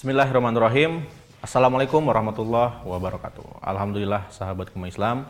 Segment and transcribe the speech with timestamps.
[0.00, 1.04] Bismillahirrahmanirrahim.
[1.44, 3.60] Assalamualaikum warahmatullahi wabarakatuh.
[3.60, 5.28] Alhamdulillah sahabat kema Islam.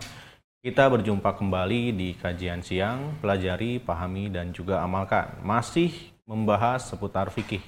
[0.62, 5.43] Kita berjumpa kembali di kajian siang, pelajari, pahami, dan juga amalkan.
[5.43, 5.91] Masih
[6.22, 7.59] membahas seputar fikih.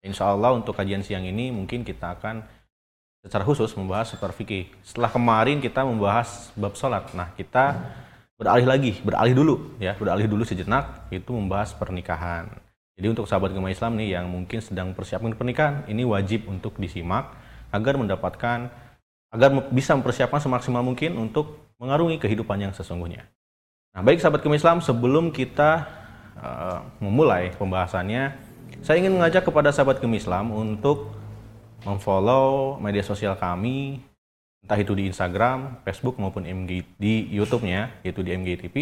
[0.00, 2.40] Insya Allah untuk kajian siang ini mungkin kita akan
[3.20, 4.72] secara khusus membahas seputar fikih.
[4.80, 7.12] Setelah kemarin kita membahas bab sholat.
[7.12, 7.76] Nah kita
[8.40, 12.48] beralih lagi, beralih dulu ya, beralih dulu sejenak itu membahas pernikahan.
[12.98, 17.30] Jadi untuk sahabat agama Islam nih yang mungkin sedang persiapkan pernikahan, ini wajib untuk disimak
[17.70, 18.74] agar mendapatkan
[19.30, 23.30] agar bisa mempersiapkan semaksimal mungkin untuk mengarungi kehidupan yang sesungguhnya.
[23.94, 25.86] Nah, baik sahabat agama Islam, sebelum kita
[26.42, 28.34] uh, memulai pembahasannya,
[28.82, 31.14] saya ingin mengajak kepada sahabat agama Islam untuk
[31.86, 34.02] memfollow media sosial kami,
[34.66, 38.74] entah itu di Instagram, Facebook maupun MG, di YouTube-nya, yaitu di MGTV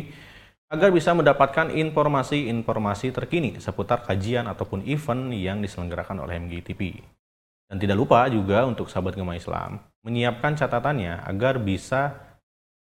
[0.66, 6.98] agar bisa mendapatkan informasi-informasi terkini seputar kajian ataupun event yang diselenggarakan oleh MGTP.
[7.66, 12.14] Dan tidak lupa juga untuk sahabat Gema Islam menyiapkan catatannya agar bisa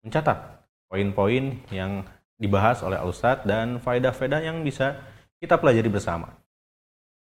[0.01, 2.01] mencatat poin-poin yang
[2.41, 4.97] dibahas oleh Ustadz dan faedah-faedah yang bisa
[5.38, 6.33] kita pelajari bersama.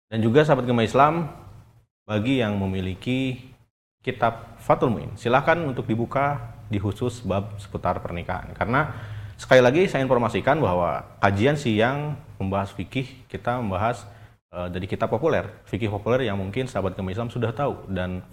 [0.06, 1.26] Dan juga sahabat Gema Islam
[2.06, 3.50] bagi yang memiliki
[4.02, 8.94] kitab Fatul Muin, silahkan untuk dibuka di khusus bab seputar pernikahan karena
[9.38, 14.02] Sekali lagi saya informasikan bahwa kajian siang membahas fikih kita membahas
[14.50, 18.26] uh, dari kitab populer, fikih populer yang mungkin sahabat kami Islam sudah tahu dan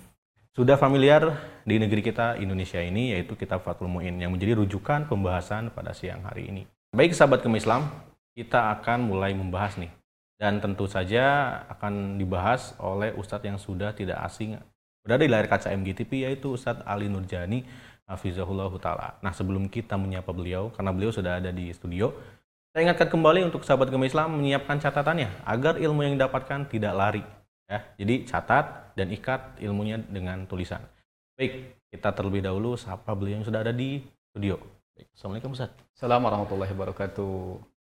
[0.57, 5.69] sudah familiar di negeri kita Indonesia ini yaitu kitab Fathul Muin yang menjadi rujukan pembahasan
[5.69, 6.65] pada siang hari ini.
[6.89, 7.85] Baik sahabat kami Islam,
[8.33, 9.93] kita akan mulai membahas nih.
[10.41, 14.57] Dan tentu saja akan dibahas oleh ustadz yang sudah tidak asing.
[15.05, 17.61] Berada di layar kaca MGTV yaitu Ustadz Ali Nurjani
[18.05, 19.17] Hafizahullah Ta'ala.
[19.21, 22.13] Nah sebelum kita menyapa beliau, karena beliau sudah ada di studio,
[22.75, 27.23] saya ingatkan kembali untuk sahabat gemar Islam menyiapkan catatannya agar ilmu yang didapatkan tidak lari.
[27.65, 30.85] Ya, jadi catat dan ikat ilmunya dengan tulisan.
[31.33, 34.61] Baik, kita terlebih dahulu sapa beliau yang sudah ada di studio.
[34.93, 35.73] Baik, Assalamualaikum Ustaz.
[35.97, 37.35] Assalamualaikum warahmatullahi wabarakatuh.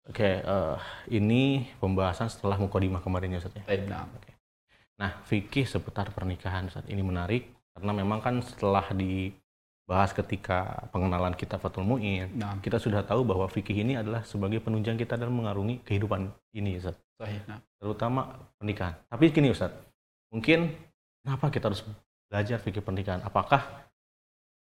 [0.08, 0.80] Oke, uh,
[1.12, 3.64] ini pembahasan setelah mukadimah kemarin ya Ustaz ya.
[3.68, 4.08] Baik, nah.
[4.08, 4.32] Oke.
[4.94, 9.34] Nah, fikih seputar pernikahan Ustaz ini menarik karena memang kan setelah di
[9.84, 12.56] bahas ketika pengenalan kita Fatul Mu'in, nah.
[12.64, 16.96] kita sudah tahu bahwa fikih ini adalah sebagai penunjang kita dalam mengarungi kehidupan ini, Ustaz.
[17.20, 17.44] Sahih.
[17.44, 17.60] Nah.
[17.76, 18.96] Terutama pernikahan.
[19.12, 19.76] Tapi gini, Ustaz.
[20.32, 20.72] Mungkin
[21.20, 21.84] kenapa kita harus
[22.32, 23.20] belajar fikih pernikahan?
[23.28, 23.84] Apakah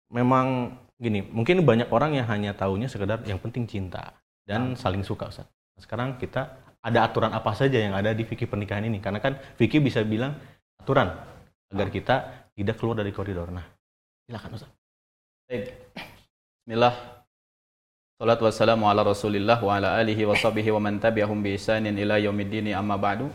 [0.08, 4.16] memang gini, mungkin banyak orang yang hanya tahunya sekedar yang penting cinta
[4.48, 4.80] dan nah.
[4.80, 5.44] saling suka, Ustaz.
[5.76, 6.48] Sekarang kita
[6.80, 9.04] ada aturan apa saja yang ada di fikih pernikahan ini?
[9.04, 10.32] Karena kan fikih bisa bilang
[10.80, 11.12] aturan
[11.68, 12.16] agar kita
[12.56, 13.52] tidak keluar dari koridor.
[13.52, 13.68] Nah,
[14.24, 14.83] silakan Ustaz.
[15.44, 15.76] Baik.
[16.64, 17.20] Bismillah.
[18.16, 22.16] Salat wassalamu ala Rasulillah wa ala alihi wa sahbihi wa man tabi'ahum bi ihsanin ila
[22.16, 23.28] yaumiddin amma ba'du.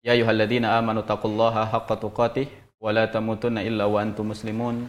[0.00, 2.48] Ya ayyuhalladzina amanu taqullaha haqqa tuqatih
[2.80, 4.88] wa la tamutunna illa wa antum muslimun.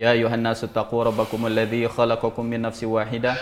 [0.00, 3.36] Ya ayyuhan nasu taqu rabbakum alladzi khalaqakum min nafsin wahidah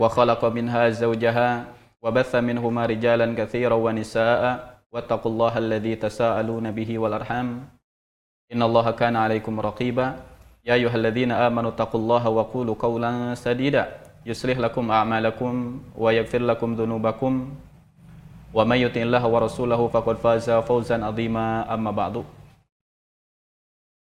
[0.00, 1.68] wa khalaqa minha zawjaha
[2.00, 7.68] wa batha minhuma rijalan katsiran wa nisaa'a wattaqullaha alladzi tasaaluna bihi wal arham.
[8.48, 10.24] Innallaha kana 'alaikum raqiba.
[10.67, 13.83] يا أيها الذين آمنوا اتقوا الله وقولوا قولا سديدا
[14.25, 15.53] يصلح لكم أعمالكم
[15.99, 17.33] ويغفر لكم ذنوبكم
[18.53, 22.15] ومن يطع الله ورسوله فقد فاز فوزا عظيما أما بعد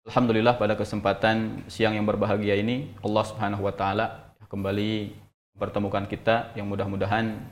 [0.06, 5.10] Alhamdulillah pada kesempatan siang yang berbahagia ini Allah Subhanahu wa taala kembali
[5.58, 7.42] mempertemukan kita yang mudah-mudahan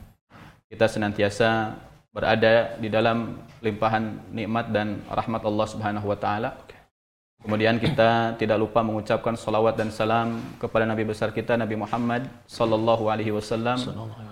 [0.70, 1.74] kita senantiasa
[2.14, 6.54] berada di dalam limpahan nikmat dan rahmat Allah Subhanahu wa taala.
[7.39, 13.07] Kemudian kita tidak lupa mengucapkan salawat dan salam kepada Nabi besar kita Nabi Muhammad sallallahu
[13.07, 13.79] alaihi wasallam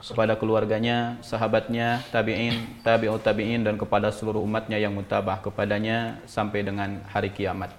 [0.03, 6.99] kepada keluarganya, sahabatnya, tabi'in, tabi'ut tabi'in dan kepada seluruh umatnya yang mutabah kepadanya sampai dengan
[7.07, 7.71] hari kiamat.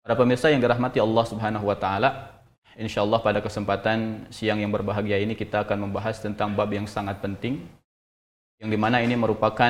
[0.00, 2.32] Para pemirsa yang dirahmati Allah Subhanahu wa taala,
[2.80, 7.60] insyaallah pada kesempatan siang yang berbahagia ini kita akan membahas tentang bab yang sangat penting
[8.56, 9.68] yang di mana ini merupakan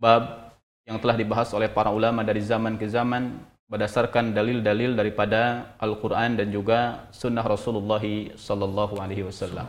[0.00, 0.41] bab
[0.86, 3.38] yang telah dibahas oleh para ulama dari zaman ke zaman
[3.70, 8.02] berdasarkan dalil-dalil daripada Al-Quran dan juga Sunnah Rasulullah
[8.36, 9.64] Sallallahu Alaihi Wasallam.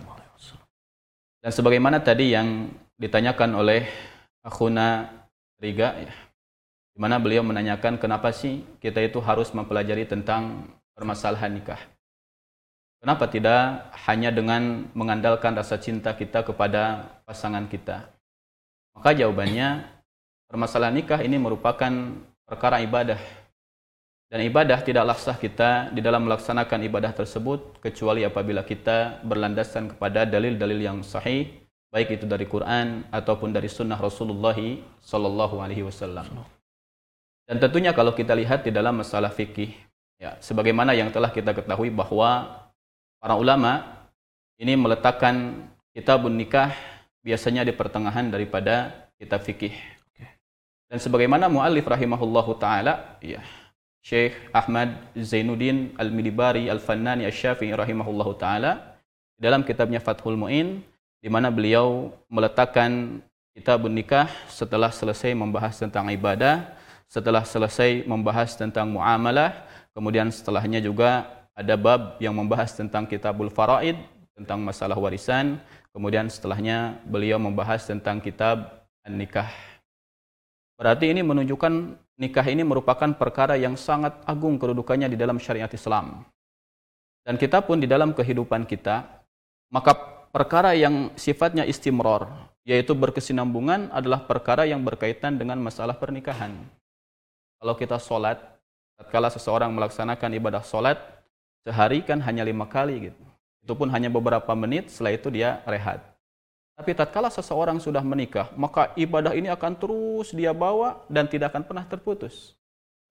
[1.43, 3.87] Dan sebagaimana tadi yang ditanyakan oleh
[4.43, 5.07] Akhuna
[5.59, 6.11] Riga, ya,
[6.95, 11.79] di mana beliau menanyakan kenapa sih kita itu harus mempelajari tentang permasalahan nikah.
[13.03, 18.07] Kenapa tidak hanya dengan mengandalkan rasa cinta kita kepada pasangan kita?
[18.95, 19.92] Maka jawabannya
[20.53, 21.89] permasalahan nikah ini merupakan
[22.45, 23.17] perkara ibadah.
[24.29, 30.29] Dan ibadah tidaklah sah kita di dalam melaksanakan ibadah tersebut kecuali apabila kita berlandaskan kepada
[30.29, 31.49] dalil-dalil yang sahih
[31.89, 34.57] baik itu dari Quran ataupun dari sunnah Rasulullah
[35.01, 36.45] Sallallahu Alaihi Wasallam.
[37.45, 39.73] Dan tentunya kalau kita lihat di dalam masalah fikih,
[40.17, 42.61] ya, sebagaimana yang telah kita ketahui bahwa
[43.21, 44.05] para ulama
[44.57, 46.73] ini meletakkan kitabun nikah
[47.21, 49.92] biasanya di pertengahan daripada kitab fikih.
[50.93, 53.41] Dan sebagaimana muallif rahimahullahu taala, ya,
[54.05, 59.01] Syekh Ahmad Zainuddin Al-Midibari Al-Fannani Asy-Syafi'i rahimahullahu taala
[59.41, 60.85] dalam kitabnya Fathul Muin
[61.17, 63.25] di mana beliau meletakkan
[63.57, 66.61] kitab nikah setelah selesai membahas tentang ibadah,
[67.09, 69.65] setelah selesai membahas tentang muamalah,
[69.97, 71.25] kemudian setelahnya juga
[71.57, 73.97] ada bab yang membahas tentang kitabul faraid,
[74.37, 75.57] tentang masalah warisan,
[75.89, 79.72] kemudian setelahnya beliau membahas tentang kitab an-nikah.
[80.83, 86.27] Berarti ini menunjukkan nikah ini merupakan perkara yang sangat agung kedudukannya di dalam syariat Islam.
[87.23, 89.23] Dan kita pun di dalam kehidupan kita,
[89.71, 89.95] maka
[90.35, 92.27] perkara yang sifatnya istimror,
[92.67, 96.51] yaitu berkesinambungan adalah perkara yang berkaitan dengan masalah pernikahan.
[97.63, 98.43] Kalau kita sholat,
[98.99, 100.99] tatkala seseorang melaksanakan ibadah sholat,
[101.63, 103.23] sehari kan hanya lima kali gitu.
[103.63, 106.12] Itu pun hanya beberapa menit, setelah itu dia rehat.
[106.73, 111.63] Tapi tatkala seseorang sudah menikah, maka ibadah ini akan terus dia bawa dan tidak akan
[111.69, 112.57] pernah terputus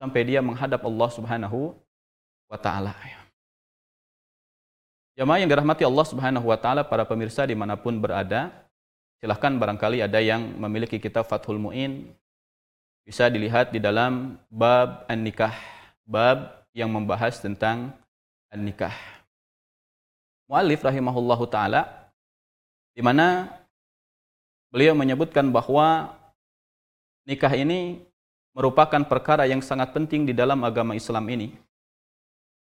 [0.03, 1.79] sampai dia menghadap Allah Subhanahu
[2.51, 2.91] wa taala.
[5.15, 8.51] Jamaah yang dirahmati Allah Subhanahu wa taala, para pemirsa di mana pun berada,
[9.23, 12.11] silahkan barangkali ada yang memiliki kitab Fathul Muin
[13.07, 15.55] bisa dilihat di dalam bab an-nikah,
[16.03, 17.95] bab yang membahas tentang
[18.51, 18.95] an-nikah.
[20.51, 22.02] Muallif rahimahullahu taala
[22.93, 23.49] di mana
[24.73, 26.17] beliau menyebutkan bahwa
[27.29, 28.05] nikah ini
[28.53, 31.57] merupakan perkara yang sangat penting di dalam agama Islam ini.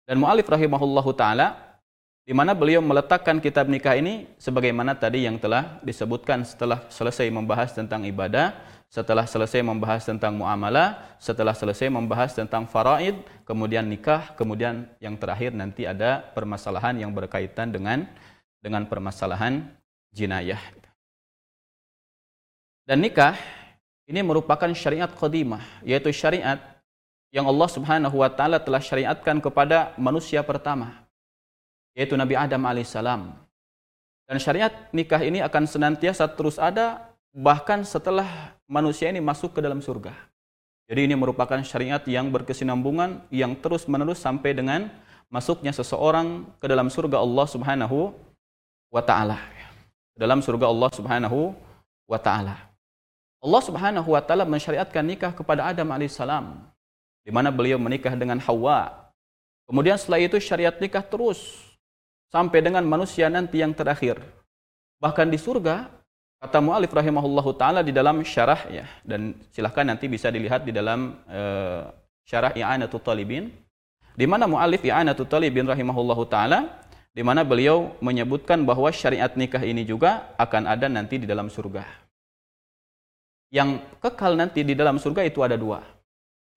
[0.06, 1.80] Dan mu'alif rahimahullahu ta'ala,
[2.24, 7.74] di mana beliau meletakkan kitab nikah ini sebagaimana tadi yang telah disebutkan setelah selesai membahas
[7.74, 8.54] tentang ibadah,
[8.94, 13.18] setelah selesai membahas tentang muamalah, setelah selesai membahas tentang faraid,
[13.48, 18.06] kemudian nikah, kemudian yang terakhir nanti ada permasalahan yang berkaitan dengan
[18.62, 19.68] dengan permasalahan
[20.13, 20.62] jinayah.
[22.86, 23.36] Dan nikah
[24.06, 26.62] ini merupakan syariat qadimah, yaitu syariat
[27.33, 31.01] yang Allah Subhanahu wa taala telah syariatkan kepada manusia pertama,
[31.98, 33.33] yaitu Nabi Adam alaihissalam.
[34.30, 39.81] Dan syariat nikah ini akan senantiasa terus ada bahkan setelah manusia ini masuk ke dalam
[39.81, 40.13] surga.
[40.86, 44.92] Jadi ini merupakan syariat yang berkesinambungan yang terus-menerus sampai dengan
[45.31, 48.12] masuknya seseorang ke dalam surga Allah Subhanahu
[48.94, 49.52] wa taala
[50.13, 51.39] dalam surga Allah Subhanahu
[52.06, 52.56] wa taala.
[53.44, 56.63] Allah Subhanahu wa taala mensyariatkan nikah kepada Adam alaihissalam
[57.25, 59.12] di mana beliau menikah dengan Hawa.
[59.68, 61.63] Kemudian setelah itu syariat nikah terus
[62.31, 64.19] sampai dengan manusia nanti yang terakhir.
[65.00, 65.92] Bahkan di surga
[66.44, 71.16] kata mualif rahimahullahu taala di dalam syarah ya dan silahkan nanti bisa dilihat di dalam
[71.31, 71.88] uh,
[72.27, 73.48] syarah I'anatul Talibin
[74.12, 76.82] di mana mualif I'anatul Talibin rahimahullahu taala
[77.13, 81.86] di mana beliau menyebutkan bahwa syariat nikah ini juga akan ada nanti di dalam surga.
[83.54, 85.86] Yang kekal nanti di dalam surga itu ada dua.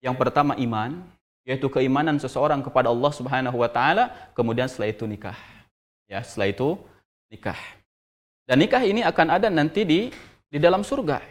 [0.01, 1.05] Yang pertama iman,
[1.45, 5.37] yaitu keimanan seseorang kepada Allah Subhanahu wa taala, kemudian setelah itu nikah.
[6.09, 6.73] Ya, setelah itu
[7.29, 7.57] nikah.
[8.49, 10.09] Dan nikah ini akan ada nanti di
[10.49, 11.21] di dalam surga.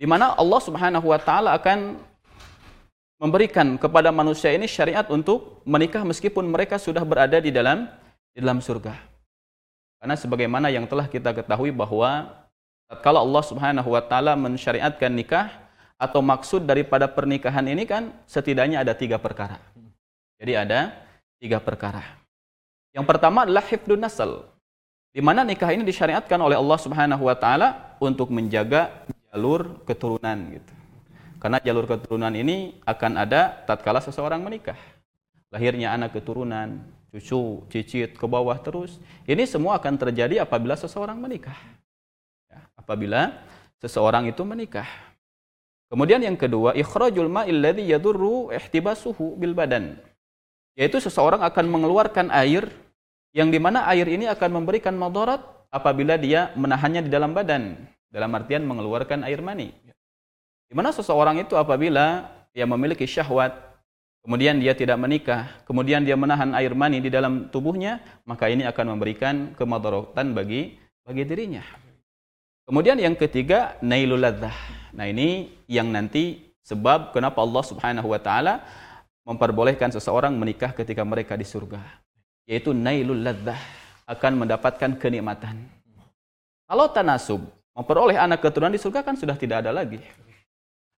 [0.00, 2.00] Di mana Allah Subhanahu wa taala akan
[3.20, 7.88] memberikan kepada manusia ini syariat untuk menikah meskipun mereka sudah berada di dalam
[8.36, 8.92] di dalam surga.
[9.96, 12.36] Karena sebagaimana yang telah kita ketahui bahwa
[13.00, 15.48] kalau Allah Subhanahu wa taala mensyariatkan nikah
[15.96, 19.56] atau maksud daripada pernikahan ini kan setidaknya ada tiga perkara.
[20.36, 20.92] Jadi ada
[21.40, 22.04] tiga perkara.
[22.92, 24.44] Yang pertama adalah hifdun nasal.
[25.16, 28.92] Di mana nikah ini disyariatkan oleh Allah Subhanahu wa taala untuk menjaga
[29.32, 30.72] jalur keturunan gitu.
[31.40, 34.76] Karena jalur keturunan ini akan ada tatkala seseorang menikah.
[35.48, 36.84] Lahirnya anak keturunan,
[37.14, 38.98] cucu, cicit ke bawah terus.
[39.24, 41.56] Ini semua akan terjadi apabila seseorang menikah.
[42.50, 43.32] Ya, apabila
[43.80, 44.86] seseorang itu menikah.
[45.86, 49.94] Kemudian yang kedua, ikhrajul ma'il ladzi yadurru ihtibasuhu bil badan.
[50.74, 52.68] Yaitu seseorang akan mengeluarkan air
[53.32, 57.78] yang di mana air ini akan memberikan madarat apabila dia menahannya di dalam badan.
[58.10, 59.70] Dalam artian mengeluarkan air mani.
[60.66, 63.54] Di mana seseorang itu apabila dia memiliki syahwat
[64.26, 68.98] kemudian dia tidak menikah, kemudian dia menahan air mani di dalam tubuhnya, maka ini akan
[68.98, 70.74] memberikan kemadaratan bagi
[71.06, 71.62] bagi dirinya.
[72.66, 74.90] Kemudian yang ketiga, nailul ladzah.
[74.98, 78.66] Nah, ini yang nanti sebab kenapa Allah Subhanahu wa taala
[79.22, 81.78] memperbolehkan seseorang menikah ketika mereka di surga,
[82.50, 83.58] yaitu nailul ladzah
[84.10, 85.62] akan mendapatkan kenikmatan.
[86.66, 87.46] Kalau tanasub,
[87.78, 90.02] memperoleh anak keturunan di surga kan sudah tidak ada lagi.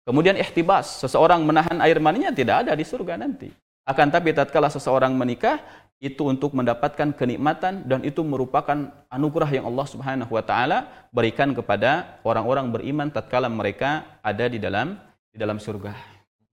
[0.06, 3.50] Kemudian ihtibas, seseorang menahan air maninya tidak ada di surga nanti.
[3.82, 5.58] Akan tapi tatkala seseorang menikah,
[5.98, 12.20] itu untuk mendapatkan kenikmatan dan itu merupakan anugerah yang Allah Subhanahu wa taala berikan kepada
[12.20, 15.00] orang-orang beriman tatkala mereka ada di dalam
[15.32, 15.96] di dalam surga.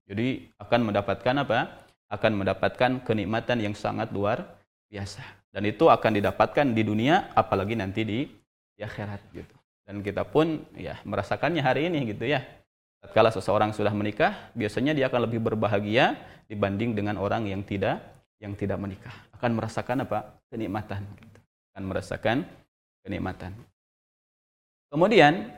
[0.08, 1.84] Jadi akan mendapatkan apa?
[2.08, 4.48] Akan mendapatkan kenikmatan yang sangat luar
[4.88, 5.20] biasa.
[5.52, 8.24] Dan itu akan didapatkan di dunia apalagi nanti di,
[8.74, 9.54] di akhirat gitu.
[9.84, 12.40] Dan kita pun ya merasakannya hari ini gitu ya.
[13.04, 16.16] Tatkala seseorang sudah menikah, biasanya dia akan lebih berbahagia
[16.48, 18.00] dibanding dengan orang yang tidak
[18.40, 19.12] yang tidak menikah.
[19.36, 20.40] Akan merasakan apa?
[20.48, 21.38] kenikmatan gitu.
[21.76, 22.36] Akan merasakan
[23.04, 23.52] kenikmatan.
[24.88, 25.52] Kemudian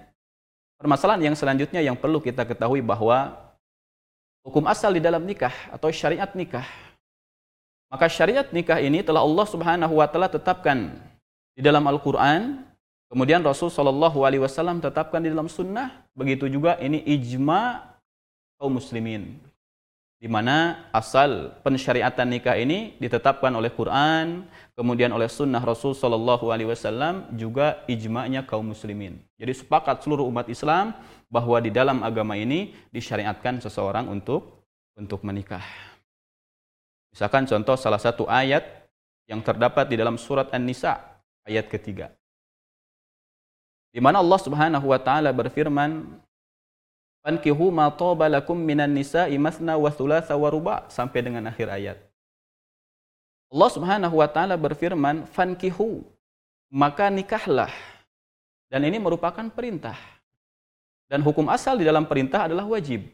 [0.75, 3.38] permasalahan yang selanjutnya yang perlu kita ketahui bahwa
[4.43, 6.67] hukum asal di dalam nikah atau syariat nikah.
[7.87, 10.99] Maka syariat nikah ini telah Allah Subhanahu wa taala tetapkan
[11.55, 12.65] di dalam Al-Qur'an
[13.06, 16.06] Kemudian Rasul Shallallahu Alaihi Wasallam tetapkan di dalam sunnah.
[16.18, 17.94] Begitu juga ini ijma
[18.58, 19.38] kaum muslimin.
[20.16, 26.72] Di mana asal pensyariatan nikah ini ditetapkan oleh Quran, kemudian oleh sunnah Rasul Shallallahu Alaihi
[26.72, 29.20] Wasallam juga ijma'nya kaum muslimin.
[29.36, 30.96] Jadi sepakat seluruh umat Islam
[31.28, 35.62] bahwa di dalam agama ini disyariatkan seseorang untuk untuk menikah.
[37.12, 38.64] Misalkan contoh salah satu ayat
[39.28, 40.96] yang terdapat di dalam surat An-Nisa
[41.44, 42.10] ayat ketiga.
[43.90, 46.07] Di mana Allah Subhanahu wa taala berfirman,
[47.25, 51.99] "Fankihu ma taba lakum minan nisa'i masna wa thulatha wa ruba" sampai dengan akhir ayat.
[53.50, 56.05] Allah Subhanahu wa taala berfirman, "Fankihu"
[56.71, 57.71] maka nikahlah.
[58.66, 59.95] Dan ini merupakan perintah.
[61.07, 63.07] Dan hukum asal di dalam perintah adalah wajib.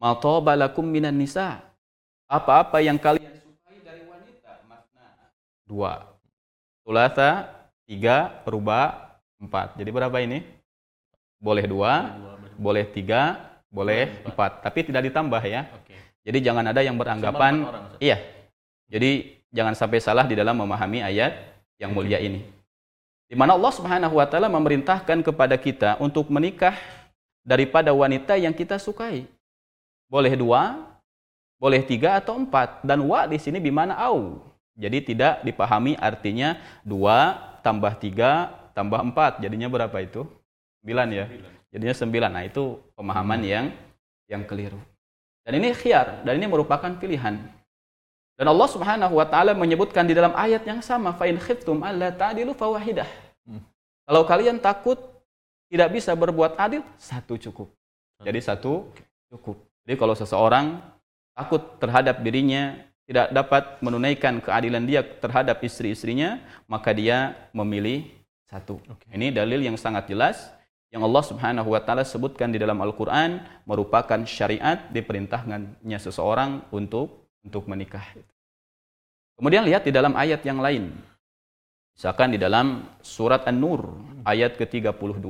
[0.00, 1.60] Ma taba lakum minan nisa.
[2.32, 5.36] Apa-apa yang kalian sukai dari wanita, masna.
[5.68, 6.16] Dua.
[6.80, 7.52] Thulatha,
[7.84, 9.11] tiga, ruba,
[9.42, 9.74] Empat.
[9.74, 10.46] Jadi berapa ini?
[11.42, 12.14] Boleh dua,
[12.54, 14.62] boleh tiga, boleh empat.
[14.62, 15.66] Tapi tidak ditambah ya.
[16.22, 17.66] Jadi jangan ada yang beranggapan,
[17.98, 18.22] iya.
[18.86, 21.34] Jadi jangan sampai salah di dalam memahami ayat
[21.82, 22.46] yang mulia ini.
[23.26, 26.78] Di mana Allah Subhanahu wa taala memerintahkan kepada kita untuk menikah
[27.42, 29.26] daripada wanita yang kita sukai.
[30.06, 30.78] Boleh dua,
[31.58, 32.86] boleh tiga atau empat.
[32.86, 34.38] Dan wa di sini bimana au.
[34.78, 36.54] Jadi tidak dipahami artinya
[36.86, 37.34] dua
[37.66, 40.26] tambah tiga tambah 4 jadinya berapa itu?
[40.84, 41.26] 9 ya.
[41.72, 42.34] Jadinya 9.
[42.34, 43.48] Nah, itu pemahaman hmm.
[43.48, 43.66] yang
[44.28, 44.80] yang keliru.
[45.42, 47.38] Dan ini khiar dan ini merupakan pilihan.
[48.38, 52.10] Dan Allah Subhanahu wa taala menyebutkan di dalam ayat yang sama, fa in khiftum alla
[52.10, 53.06] ta'dilu fawahidah.
[53.46, 53.62] Hmm.
[54.08, 54.98] Kalau kalian takut
[55.68, 57.68] tidak bisa berbuat adil, satu cukup.
[58.22, 58.86] Jadi satu
[59.34, 59.58] cukup.
[59.82, 60.78] Jadi kalau seseorang
[61.34, 66.38] takut terhadap dirinya tidak dapat menunaikan keadilan dia terhadap istri-istrinya,
[66.70, 68.06] maka dia memilih
[68.52, 68.76] satu.
[68.84, 69.16] Okay.
[69.16, 70.52] Ini dalil yang sangat jelas
[70.92, 77.64] yang Allah Subhanahu wa taala sebutkan di dalam Al-Qur'an merupakan syariat diperintahkannya seseorang untuk untuk
[77.64, 78.04] menikah.
[79.40, 80.92] Kemudian lihat di dalam ayat yang lain.
[81.96, 83.88] Misalkan di dalam surat An-Nur
[84.28, 85.24] ayat ke-32.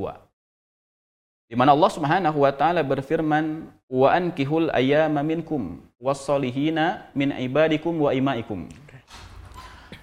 [1.47, 8.11] Di mana Allah Subhanahu wa taala berfirman, "Wa ankihul ayyama minkum was-solihina min ibadikum wa
[8.11, 8.67] imaikum."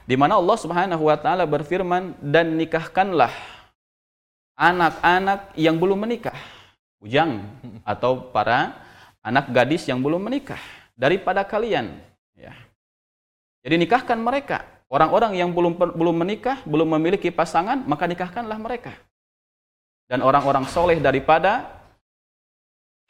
[0.09, 3.29] Di mana Allah Subhanahu wa taala berfirman dan nikahkanlah
[4.57, 6.33] anak-anak yang belum menikah,
[6.97, 7.45] bujang
[7.93, 8.73] atau para
[9.21, 10.57] anak gadis yang belum menikah
[10.97, 12.01] daripada kalian,
[12.33, 12.57] ya.
[13.61, 14.65] Jadi nikahkan mereka.
[14.89, 18.97] Orang-orang yang belum belum menikah, belum memiliki pasangan, maka nikahkanlah mereka.
[20.09, 21.69] Dan orang-orang soleh daripada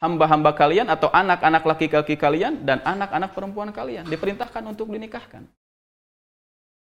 [0.04, 5.48] hamba-hamba kalian atau anak-anak laki-laki kalian dan anak-anak perempuan kalian diperintahkan untuk dinikahkan.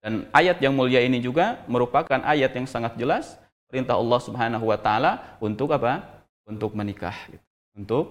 [0.01, 3.37] Dan ayat yang mulia ini juga merupakan ayat yang sangat jelas
[3.69, 6.01] perintah Allah Subhanahu wa taala untuk apa?
[6.49, 7.45] Untuk menikah gitu.
[7.77, 8.05] Untuk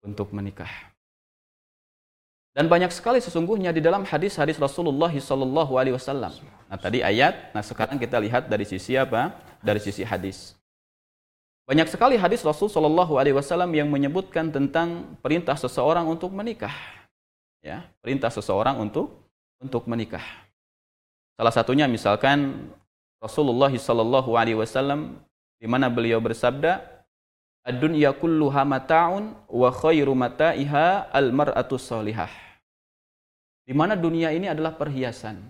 [0.00, 0.68] untuk menikah.
[2.54, 6.30] Dan banyak sekali sesungguhnya di dalam hadis-hadis Rasulullah sallallahu alaihi wasallam.
[6.70, 9.34] Nah, tadi ayat, nah sekarang kita lihat dari sisi apa?
[9.58, 10.54] Dari sisi hadis.
[11.66, 16.76] Banyak sekali hadis Rasul sallallahu alaihi wasallam yang menyebutkan tentang perintah seseorang untuk menikah.
[17.64, 19.18] Ya, perintah seseorang untuk
[19.58, 20.22] untuk menikah.
[21.34, 22.70] Salah satunya misalkan
[23.18, 25.18] Rasulullah sallallahu alaihi wasallam
[25.58, 26.84] di mana beliau bersabda,
[27.66, 32.30] "Ad-dunya kulluha mata'un wa khairu mata'iha al-mar'atu salihah."
[33.64, 35.40] Di mana dunia ini adalah perhiasan.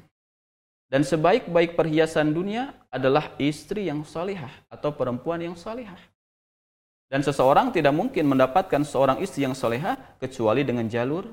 [0.89, 5.99] Dan sebaik-baik perhiasan dunia adalah istri yang salihah atau perempuan yang salihah.
[7.11, 11.27] Dan seseorang tidak mungkin mendapatkan seorang istri yang salihah kecuali dengan jalur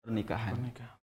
[0.00, 0.54] pernikahan.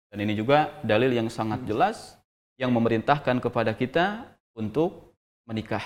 [0.09, 2.15] Dan ini juga dalil yang sangat jelas
[2.61, 5.83] yang memerintahkan kepada kita untuk menikah.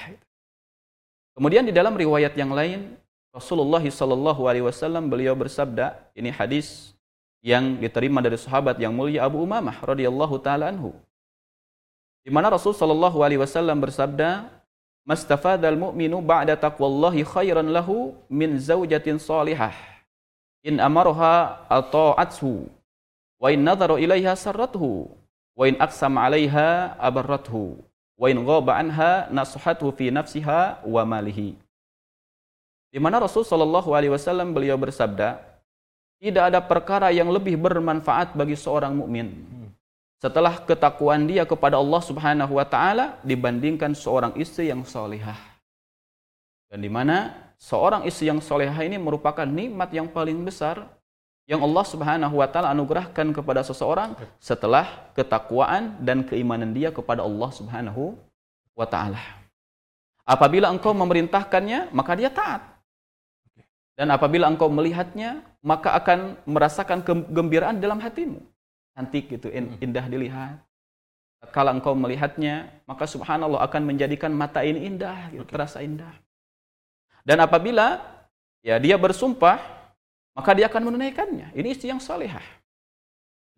[1.32, 2.98] Kemudian di dalam riwayat yang lain
[3.32, 6.96] Rasulullah Shallallahu Alaihi Wasallam beliau bersabda, ini hadis
[7.44, 10.90] yang diterima dari sahabat yang mulia Abu Umamah radhiyallahu taala anhu.
[12.26, 14.50] Di mana Rasul Shallallahu Alaihi Wasallam bersabda,
[15.06, 19.72] "Mastafadal mu'minu ba'da taqwallahi khairan lahu min zaujatin salihah
[20.66, 22.66] in amarha ata'athu
[23.38, 25.06] wa in nadhara ilaiha sarrathu
[25.58, 27.82] wa in aqsam 'alaiha abarrathu
[28.14, 31.58] wa in ghaba anha nasuhathu fi nafsiha wa malihi."
[32.94, 35.42] Di mana Rasul Shallallahu Alaihi Wasallam beliau bersabda,
[36.22, 39.58] tidak ada perkara yang lebih bermanfaat bagi seorang mukmin
[40.18, 45.38] setelah ketakwaan dia kepada Allah Subhanahu wa taala dibandingkan seorang istri yang solehah.
[46.68, 50.90] Dan di mana seorang istri yang solehah ini merupakan nikmat yang paling besar
[51.48, 57.48] yang Allah Subhanahu wa taala anugerahkan kepada seseorang setelah ketakwaan dan keimanan dia kepada Allah
[57.48, 58.20] Subhanahu
[58.76, 59.18] wa taala.
[60.28, 62.60] Apabila engkau memerintahkannya, maka dia taat.
[63.96, 68.44] Dan apabila engkau melihatnya, maka akan merasakan kegembiraan dalam hatimu.
[68.92, 69.80] Cantik gitu, Hmm.
[69.80, 70.60] indah dilihat.
[71.48, 76.12] Kalau engkau melihatnya, maka subhanallah akan menjadikan mata ini indah, gitu, terasa indah.
[77.24, 78.04] Dan apabila
[78.60, 79.77] ya dia bersumpah,
[80.38, 81.50] maka dia akan menunaikannya.
[81.50, 82.46] Ini istri yang salehah.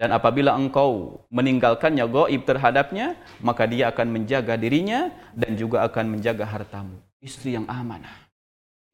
[0.00, 6.48] Dan apabila engkau meninggalkannya goib terhadapnya, maka dia akan menjaga dirinya dan juga akan menjaga
[6.48, 6.96] hartamu.
[7.20, 8.32] Istri yang amanah.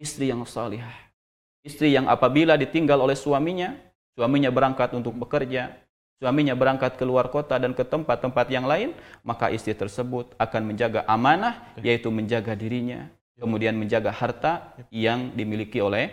[0.02, 1.07] Istri yang salihah.
[1.62, 3.78] Istri yang apabila ditinggal oleh suaminya,
[4.19, 5.78] suaminya berangkat untuk bekerja,
[6.19, 8.90] suaminya berangkat keluar kota dan ke tempat-tempat yang lain,
[9.23, 13.07] maka istri tersebut akan menjaga amanah, yaitu menjaga dirinya,
[13.38, 16.11] kemudian menjaga harta yang dimiliki oleh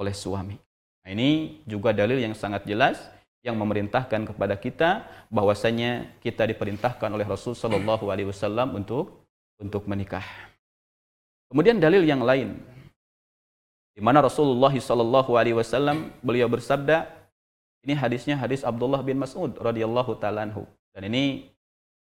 [0.00, 0.69] oleh suami.
[1.04, 3.00] Nah, ini juga dalil yang sangat jelas
[3.40, 9.24] yang memerintahkan kepada kita bahwasanya kita diperintahkan oleh Rasul Shallallahu Alaihi Wasallam untuk
[9.56, 10.24] untuk menikah.
[11.48, 12.60] Kemudian dalil yang lain
[13.96, 17.08] di mana Rasulullah Shallallahu Alaihi Wasallam beliau bersabda,
[17.84, 20.68] ini hadisnya hadis Abdullah bin Mas'ud radhiyallahu taala anhu.
[20.92, 21.48] Dan ini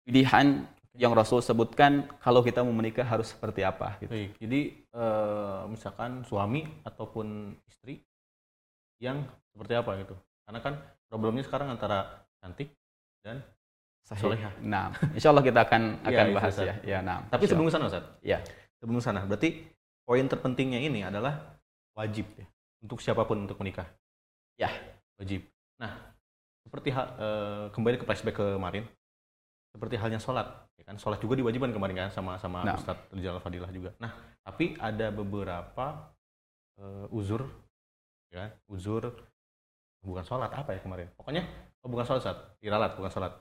[0.07, 0.63] pilihan
[0.95, 3.99] yang Rasul sebutkan kalau kita mau menikah harus seperti apa.
[3.99, 4.31] Gitu.
[4.39, 8.06] Jadi eh, misalkan suami ataupun istri
[9.01, 10.15] yang seperti apa gitu.
[10.47, 10.73] Karena kan
[11.07, 12.71] problemnya sekarang antara cantik
[13.21, 13.43] dan
[14.03, 14.53] solehah.
[14.63, 16.75] Nah, insya Allah kita akan akan itu, bahas ya.
[16.85, 17.27] Ya, nah.
[17.27, 18.39] Tapi sebelum sana Ustaz, ya,
[18.79, 19.67] sebelum sana berarti
[20.07, 21.59] poin terpentingnya ini adalah
[21.97, 22.47] wajib ya
[22.79, 23.89] untuk siapa pun untuk menikah.
[24.55, 24.71] Ya.
[25.17, 25.43] Wajib.
[25.81, 25.97] Nah,
[26.63, 28.85] seperti hal, eh, kembali ke flashback kemarin,
[29.73, 30.95] seperti halnya sholat, ya kan?
[31.01, 32.77] Sholat juga diwajibkan kemarin kan sama sama Nah.
[32.77, 33.91] Ustadz Rizal Fadilah juga.
[33.97, 34.13] Nah,
[34.45, 36.13] tapi ada beberapa
[36.77, 37.49] eh, uzur,
[38.31, 38.51] ya kan?
[38.67, 39.03] Uzur
[40.03, 41.07] bukan sholat apa ya kemarin?
[41.15, 41.43] Pokoknya
[41.83, 42.47] oh, bukan sholat, Ustadz.
[42.63, 43.33] Diralat bukan sholat.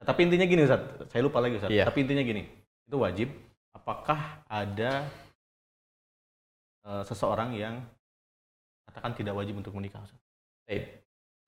[0.00, 1.74] Tapi intinya gini Ustadz, saya lupa lagi Ustadz.
[1.76, 1.84] Iya.
[1.84, 2.42] Tapi intinya gini,
[2.88, 3.28] itu wajib.
[3.70, 5.04] Apakah ada
[6.88, 7.84] eh, seseorang yang
[8.88, 10.00] katakan tidak wajib untuk menikah?
[10.00, 10.24] Ustadz?
[10.70, 10.86] baik.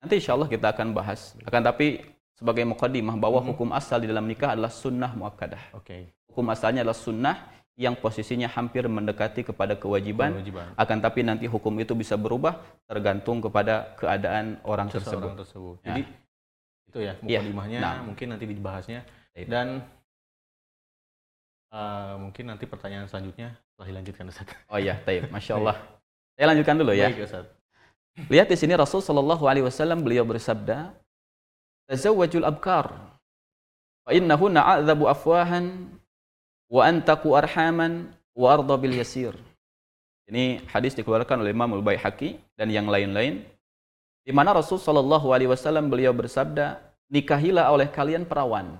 [0.03, 1.31] Nanti insya Allah kita akan bahas.
[1.47, 2.03] Akan tapi
[2.35, 3.47] sebagai mukaddimah bahwa Mhm.
[3.55, 5.79] hukum asal di dalam nikah adalah sunnah muakkadah.
[5.79, 6.11] Oke.
[6.27, 7.35] Hukum asalnya adalah sunnah
[7.73, 10.29] yang posisinya hampir mendekati kepada kewajiban.
[10.37, 10.77] Kewajiban.
[10.77, 15.09] Akan tapi nanti hukum itu bisa berubah tergantung kepada keadaan orang tersebut.
[15.09, 15.77] seseorang tersebut.
[15.81, 15.87] Ya.
[15.89, 16.01] Jadi
[16.93, 17.39] itu ya Iya.
[17.41, 17.95] mukadimahnya Nah.
[18.05, 19.01] mungkin nanti dibahasnya
[19.33, 19.47] Baik.
[19.49, 19.67] dan
[21.73, 24.47] eh, mungkin nanti pertanyaan selanjutnya setelah dilanjutkan Ustaz.
[24.69, 25.25] Oh iya, taib.
[25.33, 25.75] Masya Allah.
[26.37, 27.09] Saya lanjutkan dulu ya.
[27.09, 27.45] Baik Ustaz.
[28.29, 30.93] Lihat di sini Rasul Shallallahu Alaihi Wasallam beliau bersabda,
[31.89, 32.93] "Tazawwajul abkar,
[34.05, 35.89] fa innahunna a'dhabu afwahan
[36.73, 39.37] wa antaku arhaman wa arda bil yasir."
[40.25, 43.45] Ini hadis dikeluarkan oleh Imam Al-Baihaqi dan yang lain-lain
[44.23, 46.79] di mana Rasul Shallallahu Alaihi Wasallam beliau bersabda,
[47.11, 48.73] "Nikahilah oleh kalian perawan."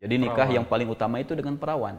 [0.00, 0.56] Jadi nikah Perawan.
[0.56, 1.98] yang paling utama itu dengan perawan.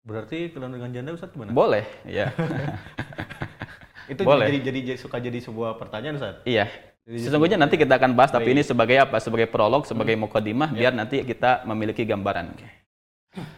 [0.00, 1.52] Berarti kalau dengan janda Ustaz gimana?
[1.52, 2.30] Boleh, ya.
[4.12, 4.48] itu boleh.
[4.48, 6.36] jadi, jadi jadi suka jadi sebuah pertanyaan Ustaz.
[6.48, 6.66] iya.
[7.04, 9.18] Jadi Sesungguhnya nanti kita akan bahas, tapi ini sebagai apa?
[9.18, 10.24] Sebagai prolog, sebagai Hmm.
[10.24, 10.88] mukadimah, Ya.
[10.88, 12.54] biar nanti kita memiliki gambaran.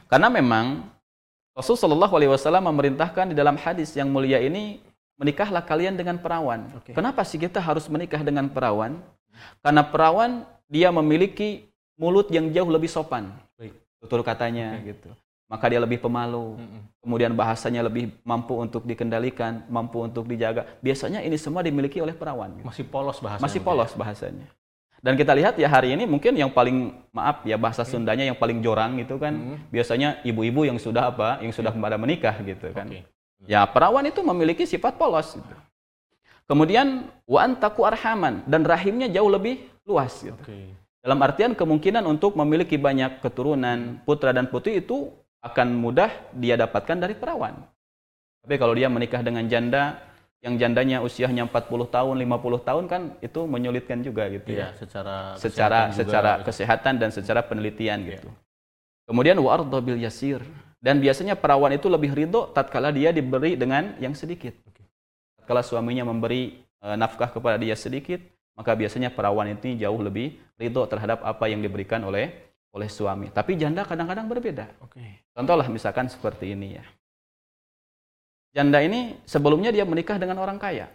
[0.09, 0.87] Karena memang
[1.53, 4.81] Rasul Shallallahu Alaihi Wasallam memerintahkan di dalam hadis yang mulia ini
[5.21, 6.69] menikahlah kalian dengan perawan.
[6.77, 6.97] Oke.
[6.97, 9.01] Kenapa sih kita harus menikah dengan perawan?
[9.61, 11.69] Karena perawan dia memiliki
[12.01, 13.33] mulut yang jauh lebih sopan.
[13.61, 13.77] Baik.
[14.01, 15.13] Tutur katanya gitu.
[15.53, 16.57] Maka dia lebih pemalu.
[17.05, 20.65] Kemudian bahasanya lebih mampu untuk dikendalikan, mampu untuk dijaga.
[20.81, 22.57] Biasanya ini semua dimiliki oleh perawan.
[22.57, 23.45] gitu Masih polos bahasanya.
[23.45, 24.47] masih polos bahasanya.
[25.03, 28.63] Dan kita lihat ya hari ini mungkin yang paling maaf ya bahasa Sundanya yang paling
[28.63, 29.59] jorang itu kan Hmm.
[29.67, 32.87] biasanya ibu-ibu yang sudah apa, yang sudah pada menikah gitu kan.
[32.87, 33.03] Oke.
[33.51, 35.55] Ya perawan itu memiliki sifat polos gitu.
[36.47, 40.39] Kemudian wa antaku arhaman dan rahimnya jauh lebih luas gitu.
[40.39, 40.71] Oke.
[41.03, 45.11] Dalam artian kemungkinan untuk memiliki banyak keturunan putra dan putri itu
[45.43, 47.59] akan mudah dia dapatkan dari perawan.
[48.47, 49.99] Tapi kalau dia menikah dengan janda
[50.43, 54.79] yang jandanya usianya 40 tahun, 50 tahun kan itu menyulitkan juga gitu Iya, ya.
[54.79, 55.99] secara Secara kesehatan juga.
[56.03, 58.29] secara kesehatan dan secara penelitian gitu.
[59.07, 60.43] Kemudian wa arda bil yasir
[60.83, 64.51] dan biasanya perawan itu lebih ridho tatkala dia diberi dengan yang sedikit.
[65.39, 68.19] Tatkala suaminya memberi eh, nafkah kepada dia sedikit,
[68.59, 72.35] maka biasanya perawan itu jauh lebih ridho terhadap apa yang diberikan oleh
[72.75, 73.31] oleh suami.
[73.31, 74.67] Tapi janda kadang-kadang berbeda.
[74.83, 75.23] Oke.
[75.31, 76.85] Contohlah misalkan seperti ini ya.
[78.53, 80.93] Janda ini sebelumnya dia menikah dengan orang kaya.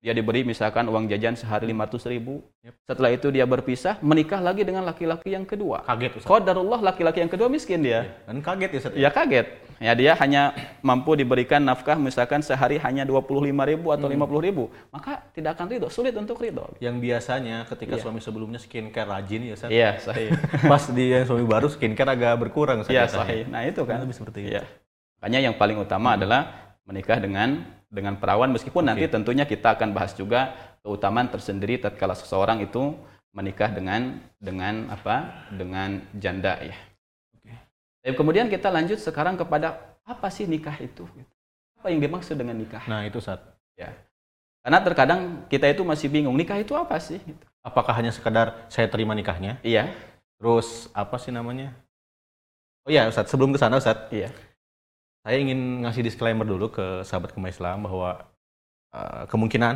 [0.00, 2.40] Dia diberi misalkan uang jajan sehari 500 ribu.
[2.64, 2.74] Yep.
[2.88, 5.84] Setelah itu dia berpisah, menikah lagi dengan laki-laki yang kedua.
[5.84, 6.30] Kaget Ustaz.
[6.30, 8.08] Qadarullah laki-laki yang kedua miskin dia.
[8.24, 8.92] Dan kaget ya Ustaz.
[8.96, 9.46] Ya kaget.
[9.76, 14.72] Ya dia hanya mampu diberikan nafkah misalkan sehari hanya 25 ribu atau 50 ribu.
[14.88, 16.64] Maka tidak akan ridho, sulit untuk ridho.
[16.80, 18.02] Yang biasanya ketika Iya.
[18.06, 19.68] suami sebelumnya skincare rajin ya Ustaz.
[19.68, 20.32] Iya, sahih.
[20.64, 22.88] Pas dia suami baru skincare agak berkurang.
[22.88, 23.44] Iya, sahih.
[23.52, 24.00] Nah, itu kan.
[24.00, 24.52] Lebih seperti itu.
[24.56, 24.64] Iya.
[25.20, 30.16] Makanya yang paling utama adalah menikah dengan dengan perawan meskipun nanti tentunya kita akan bahas
[30.16, 32.96] juga keutamaan tersendiri tatkala seseorang itu
[33.30, 35.46] menikah dengan dengan apa?
[35.52, 36.76] dengan janda ya.
[38.00, 41.04] Tapi kemudian kita lanjut sekarang kepada apa sih nikah itu?
[41.76, 42.80] Apa yang dimaksud dengan nikah?
[42.88, 43.44] Nah, itu Ustaz.
[43.76, 43.92] Ya.
[44.64, 45.20] Karena terkadang
[45.52, 47.20] kita itu masih bingung nikah itu apa sih?
[47.20, 47.44] Gitu.
[47.60, 49.60] Apakah hanya sekedar saya terima nikahnya?
[49.60, 49.92] Iya,
[50.40, 51.76] Terus apa sih namanya?
[52.88, 54.32] Oh iya Ustaz, sebelum ke sana Ustaz, iya.
[55.20, 58.24] Saya ingin ngasih disclaimer dulu ke sahabat Kema Islam bahwa
[58.96, 59.74] eh, kemungkinan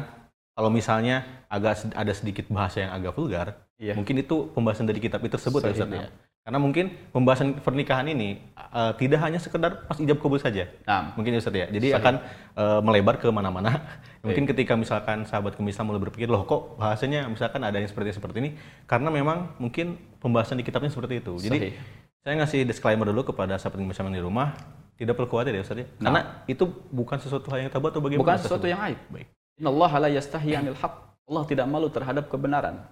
[0.55, 3.99] kalau misalnya agak ada sedikit bahasa yang agak vulgar, Iya.
[3.99, 6.07] mungkin itu pembahasan dari kitab itu tersebut ya Ustaz ya.
[6.45, 10.71] Karena mungkin pembahasan pernikahan ini eh, tidak hanya sekedar pas ijab kabul saja.
[10.87, 11.67] Nah, Mungkin ya Ustaz ya.
[11.67, 11.99] Jadi Sahih.
[11.99, 12.15] akan
[12.55, 13.83] eh, melebar ke mana-mana.
[14.25, 18.15] Mungkin ketika misalkan sahabat Kema Islam mulai berpikir, loh kok bahasanya misalkan ada yang seperti
[18.15, 18.51] seperti ini
[18.87, 21.35] karena memang mungkin pembahasan di kitabnya seperti itu.
[21.43, 21.75] Jadi Sahih.
[22.23, 24.55] saya ngasih disclaimer dulu kepada sahabat yang di rumah,
[24.95, 25.87] tidak perlu khawatir ya Ustaz ya.
[25.99, 29.01] Karena itu bukan sesuatu hal yang tabu atau bagaimana bukan sesuatu yang aib.
[29.11, 29.27] Baik.
[29.59, 30.95] Inna Allah la yastahi anil haq.
[31.25, 32.85] Allah tidak malu terhadap kebenaran.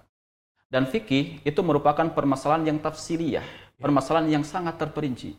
[0.67, 3.45] Dan fikih itu merupakan permasalahan yang tafsiriyah,
[3.77, 5.37] permasalahan yang sangat terperinci.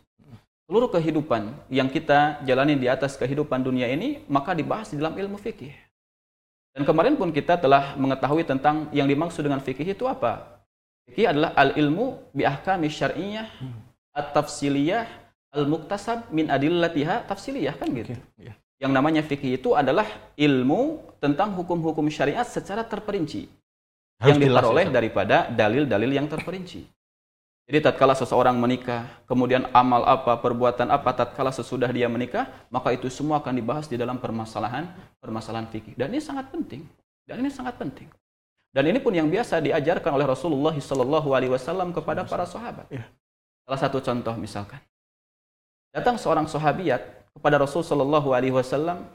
[0.64, 5.36] Seluruh kehidupan yang kita jalani di atas kehidupan dunia ini maka dibahas di dalam ilmu
[5.36, 5.74] fikih.
[6.72, 10.62] Dan kemarin pun kita telah mengetahui tentang yang dimaksud dengan fikih itu apa.
[11.10, 13.46] Fikih adalah al-ilmu bi ahkami syar'iyyah
[14.14, 15.23] at-tafsiliyah
[15.54, 18.18] al-muktasab min adillatiha tafsiliyah kan gitu.
[18.36, 18.52] Iya.
[18.82, 23.46] Yang namanya fikih itu adalah ilmu tentang hukum-hukum syariat secara terperinci
[24.18, 24.96] Harus yang ya, diperoleh Ustaz.
[24.98, 26.82] daripada dalil-dalil yang terperinci.
[27.64, 33.08] Jadi tatkala seseorang menikah, kemudian amal apa, perbuatan apa tatkala sesudah dia menikah, maka itu
[33.08, 34.84] semua akan dibahas di dalam permasalahan
[35.16, 35.96] permasalahan fikih.
[35.96, 36.84] Dan ini sangat penting.
[37.24, 38.12] Dan ini sangat penting.
[38.68, 42.84] Dan ini pun yang biasa diajarkan oleh Rasulullah Shallallahu Alaihi Wasallam kepada para sahabat.
[42.92, 43.08] Iya.
[43.64, 44.82] Salah satu contoh misalkan,
[45.94, 49.06] datang seorang sahabiat kepada Rasul Shallallahu Alaihi Wasallam,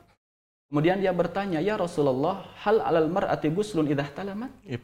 [0.71, 4.47] kemudian dia bertanya, ya Rasulullah, hal alal mar'ati guslun idah talamat?
[4.63, 4.81] Yep.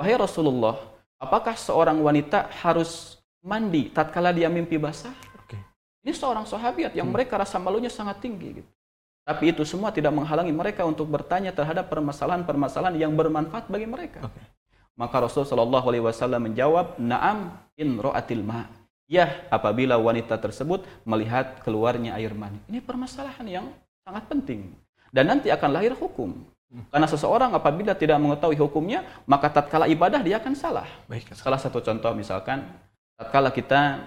[0.00, 0.80] Wahai Rasulullah,
[1.20, 5.12] apakah seorang wanita harus mandi tatkala dia mimpi basah?
[5.36, 5.60] Oke.
[6.00, 8.60] Ini seorang sahabiat yang mereka rasa malunya sangat tinggi.
[8.60, 8.70] Gitu.
[9.26, 14.24] Tapi itu semua tidak menghalangi mereka untuk bertanya terhadap permasalahan-permasalahan yang bermanfaat bagi mereka.
[14.24, 14.40] Oke.
[14.96, 18.64] Maka Rasul Shallallahu Alaihi Wasallam menjawab, Naam in ro'atil ma.
[19.06, 22.58] Ya, apabila wanita tersebut melihat keluarnya air mani.
[22.66, 23.66] Ini permasalahan yang
[24.02, 24.74] sangat penting.
[25.14, 26.42] Dan nanti akan lahir hukum.
[26.90, 30.86] Karena seseorang apabila tidak mengetahui hukumnya, maka tatkala ibadah dia akan salah.
[31.06, 31.30] Baik.
[31.38, 32.66] Salah satu contoh misalkan,
[33.14, 34.02] tatkala kita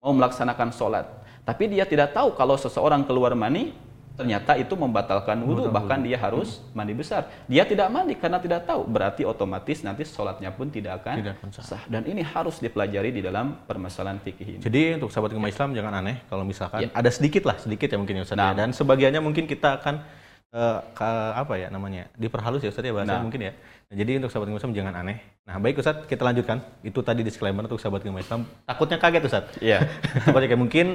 [0.00, 1.04] mau melaksanakan sholat,
[1.44, 3.76] tapi dia tidak tahu kalau seseorang keluar mani,
[4.18, 7.30] ternyata itu membatalkan wudhu, bahkan dia harus mandi besar.
[7.46, 11.48] Dia tidak mandi karena tidak tahu, berarti otomatis nanti sholatnya pun tidak akan Tidak akan
[11.54, 11.64] sah.
[11.64, 11.82] sah.
[11.86, 14.60] Dan ini harus dipelajari di dalam permasalahan fikih ini.
[14.60, 16.88] Jadi untuk sahabat Kema Islam jangan aneh kalau misalkan Ya.
[16.90, 18.42] ada sedikit lah, sedikit ya mungkin ya Ustaz ya.
[18.42, 18.52] Nah.
[18.52, 20.02] Dan sebagiannya mungkin kita akan
[20.48, 22.08] eh, ke- apa ya namanya?
[22.16, 23.20] diperhalus ya Ustaz ya bahasa Nah.
[23.20, 23.52] mungkin ya.
[23.86, 25.20] Nah, jadi untuk sahabat Kema Islam jangan aneh.
[25.44, 26.58] Nah, baik Ustaz, kita lanjutkan.
[26.80, 28.48] Itu tadi disclaimer untuk sahabat Kema Islam.
[28.64, 29.44] Takutnya kaget Ustaz.
[29.60, 29.84] Iya.
[30.24, 30.86] Takutnya kayak mungkin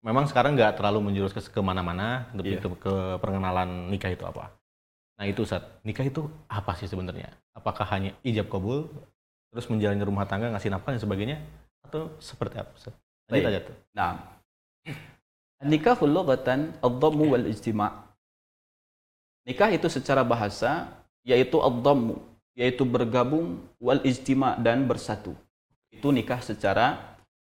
[0.00, 2.60] memang sekarang nggak terlalu menjurus ke ke mana-mana untuk Iya.
[2.60, 4.52] itu ke perkenalan nikah itu apa.
[5.20, 7.28] Nah itu Ustaz, nikah itu apa sih sebenarnya?
[7.52, 8.88] Apakah hanya ijab kabul,
[9.52, 11.36] terus menjalani rumah tangga, ngasih nafkah dan sebagainya,
[11.84, 12.96] atau seperti apa Ustaz?
[13.28, 13.76] Lanjut aja tuh.
[13.92, 14.10] Nah,
[15.60, 18.08] nikahul lughatan ad-dhammu wal ijtima'.
[19.44, 20.88] Nikah itu secara bahasa
[21.20, 22.16] yaitu ad-dhammu,
[22.56, 25.36] yaitu bergabung wal ijtima' dan bersatu.
[25.92, 26.96] Itu nikah secara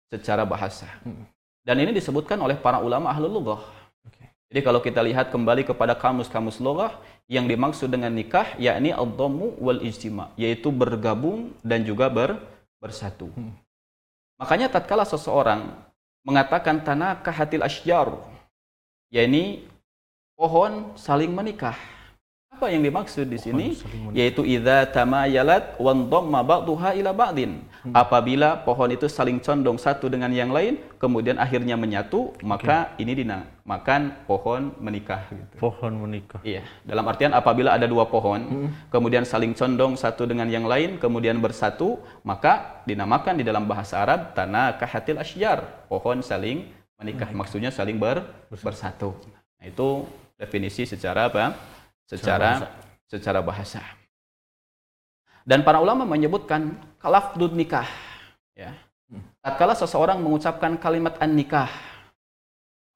[0.10, 0.90] secara bahasa.
[1.06, 1.30] Hmm.
[1.68, 3.60] Dan ini disebutkan oleh para ulama ahlul lughah.
[4.08, 4.24] Oke.
[4.48, 6.96] Jadi kalau kita lihat kembali kepada kamus-kamus lughah
[7.28, 12.40] yang dimaksud dengan nikah yakni ad-dhammu wal ijtima', yaitu bergabung dan juga ber,
[12.80, 13.28] bersatu.
[13.36, 13.52] Hmm.
[14.40, 15.76] Makanya tatkala seseorang
[16.24, 18.16] mengatakan tanah kahatil asyjar,
[19.12, 19.68] yakni
[20.40, 21.76] pohon saling menikah.
[22.58, 23.78] Apa yang dimaksud di sini?
[24.18, 27.62] Yaitu idza tamayalat wan dhamma ba'daha ila ba'din.
[27.86, 27.94] Hmm.
[27.94, 34.26] Apabila pohon itu saling condong satu dengan yang lain, kemudian akhirnya menyatu, maka ini dinamakan
[34.26, 35.62] pohon menikah gitu.
[35.62, 36.42] Pohon menikah.
[36.42, 41.38] Iya, dalam artian apabila ada dua pohon, kemudian saling condong satu dengan yang lain, kemudian
[41.38, 48.02] bersatu, maka dinamakan di dalam bahasa Arab tanah kahatil asyjar, pohon saling menikah, maksudnya saling
[48.02, 49.14] ber, bersatu.
[49.62, 50.10] Nah, itu
[50.42, 51.77] definisi secara apa?
[52.08, 52.72] Secara
[53.08, 53.84] secara bahasa.
[55.48, 57.88] Dan para ulama menyebutkan kalafdud nikah,
[58.56, 58.76] ya.
[59.40, 61.72] Tatkala seseorang mengucapkan kalimat an-nikah,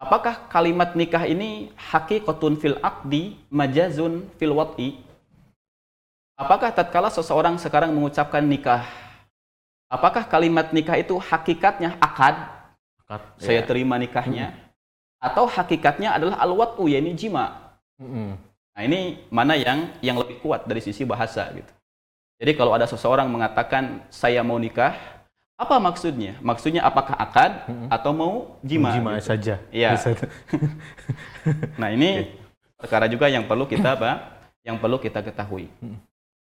[0.02, 4.98] Apakah kalimat nikah ini hakikatun fil aqdi majazun fil wat'i?
[6.34, 8.82] Apakah tatkala seseorang sekarang mengucapkan nikah,
[9.86, 12.34] apakah kalimat nikah itu hakikatnya akad,
[13.06, 13.22] Akad.
[13.38, 13.68] saya Ya.
[13.70, 14.58] terima nikahnya,
[15.22, 17.78] atau hakikatnya adalah al-wat'u, yakni jima?
[18.02, 18.42] Mm-mm.
[18.72, 21.72] Nah, ini mana yang yang lebih kuat dari sisi bahasa gitu.
[22.42, 24.98] Jadi kalau ada seseorang mengatakan saya mau nikah,
[25.62, 26.42] apa maksudnya?
[26.42, 28.34] Maksudnya apakah akad atau mau
[28.66, 28.98] jima?
[28.98, 29.30] Jima gitu.
[29.30, 29.56] saja.
[29.70, 29.94] Iya.
[31.82, 32.38] Nah ini
[32.78, 34.42] perkara juga yang perlu kita apa?
[34.66, 35.70] Yang perlu kita ketahui.
[35.82, 35.98] Hmm.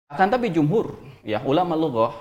[0.06, 0.94] Akan tapi jumhur,
[1.26, 2.14] ya ulama lughah,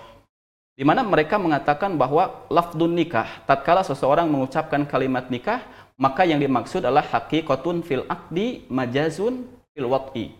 [0.74, 5.62] di mana mereka mengatakan bahwa lafdun nikah, tatkala seseorang mengucapkan kalimat nikah,
[5.96, 10.32] maka yang dimaksud adalah hakikatun fil akdi majazun fil wat'i.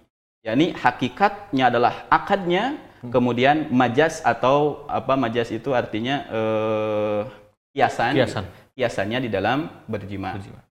[0.46, 2.80] yakni hakikatnya adalah akadnya,
[3.12, 7.22] kemudian majas atau apa majas itu artinya eh,
[7.76, 8.46] kiasan, Kiasan.
[8.78, 10.40] kiasannya di dalam berjima.
[10.40, 10.62] Berjima.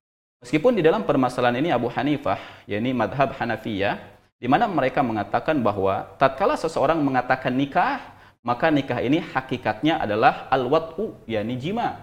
[0.41, 3.97] Meskipun di dalam permasalahan ini Abu Hanifah, yakni madhab Hanafiyah,
[4.41, 8.01] di mana mereka mengatakan bahwa tatkala seseorang mengatakan nikah,
[8.45, 11.97] maka nikah ini hakikatnya adalah al-wat'u, yakni jima.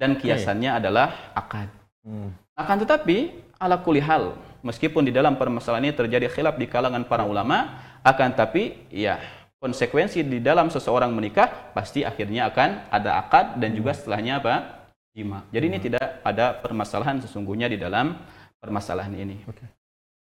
[0.00, 1.68] Dan kiasannya adalah akad.
[2.02, 2.32] Hmm.
[2.56, 7.26] Akan tetapi, ala kulli hal, meskipun di dalam permasalahan ini terjadi khilaf di kalangan para
[7.28, 9.22] ulama, akan tapi ya
[9.62, 14.82] konsekuensi di dalam seseorang menikah pasti akhirnya akan ada akad dan juga setelahnya apa?
[15.12, 15.44] jima.
[15.52, 18.16] Jadi ini tidak ada permasalahan sesungguhnya di dalam
[18.58, 19.44] permasalahan ini.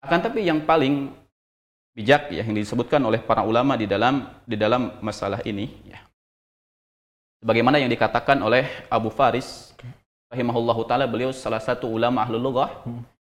[0.02, 1.14] Akan tapi yang paling
[1.94, 6.02] bijak ya yang disebutkan oleh para ulama di dalam di dalam masalah ini ya.
[7.40, 9.72] Sebagaimana yang dikatakan oleh Abu Faris
[10.28, 12.84] rahimahullahu taala beliau salah satu ulama ahlul lughah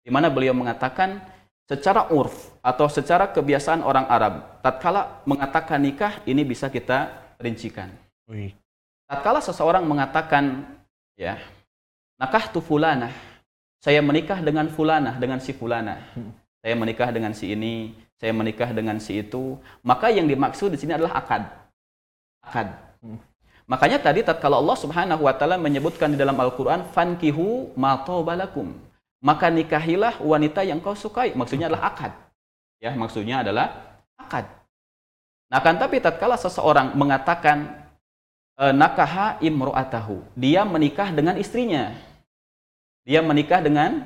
[0.09, 1.21] di mana beliau mengatakan
[1.69, 7.93] secara urf atau secara kebiasaan orang Arab tatkala mengatakan nikah ini bisa kita rincikan.
[9.05, 10.65] Tatkala seseorang mengatakan
[11.13, 11.37] ya
[12.17, 13.13] nakah tu fulanah
[13.85, 16.01] saya menikah dengan fulanah dengan si fulanah.
[16.65, 19.61] Saya menikah dengan si ini saya menikah dengan si itu.
[19.85, 21.45] Maka yang dimaksud di sini adalah akad.
[22.43, 22.73] Akad.
[23.69, 28.88] Makanya tadi tatkala Allah Subhanahu wa taala menyebutkan di dalam Al-Qur'an fankihu ma balakum
[29.19, 32.13] maka nikahilah wanita yang kau sukai maksudnya adalah akad
[32.79, 34.47] ya maksudnya adalah akad
[35.51, 37.89] nah kan tapi tatkala seseorang mengatakan
[38.59, 40.27] e, nakaha imro'atahu.
[40.35, 41.95] Dia menikah dengan istrinya.
[43.07, 44.03] Dia menikah dengan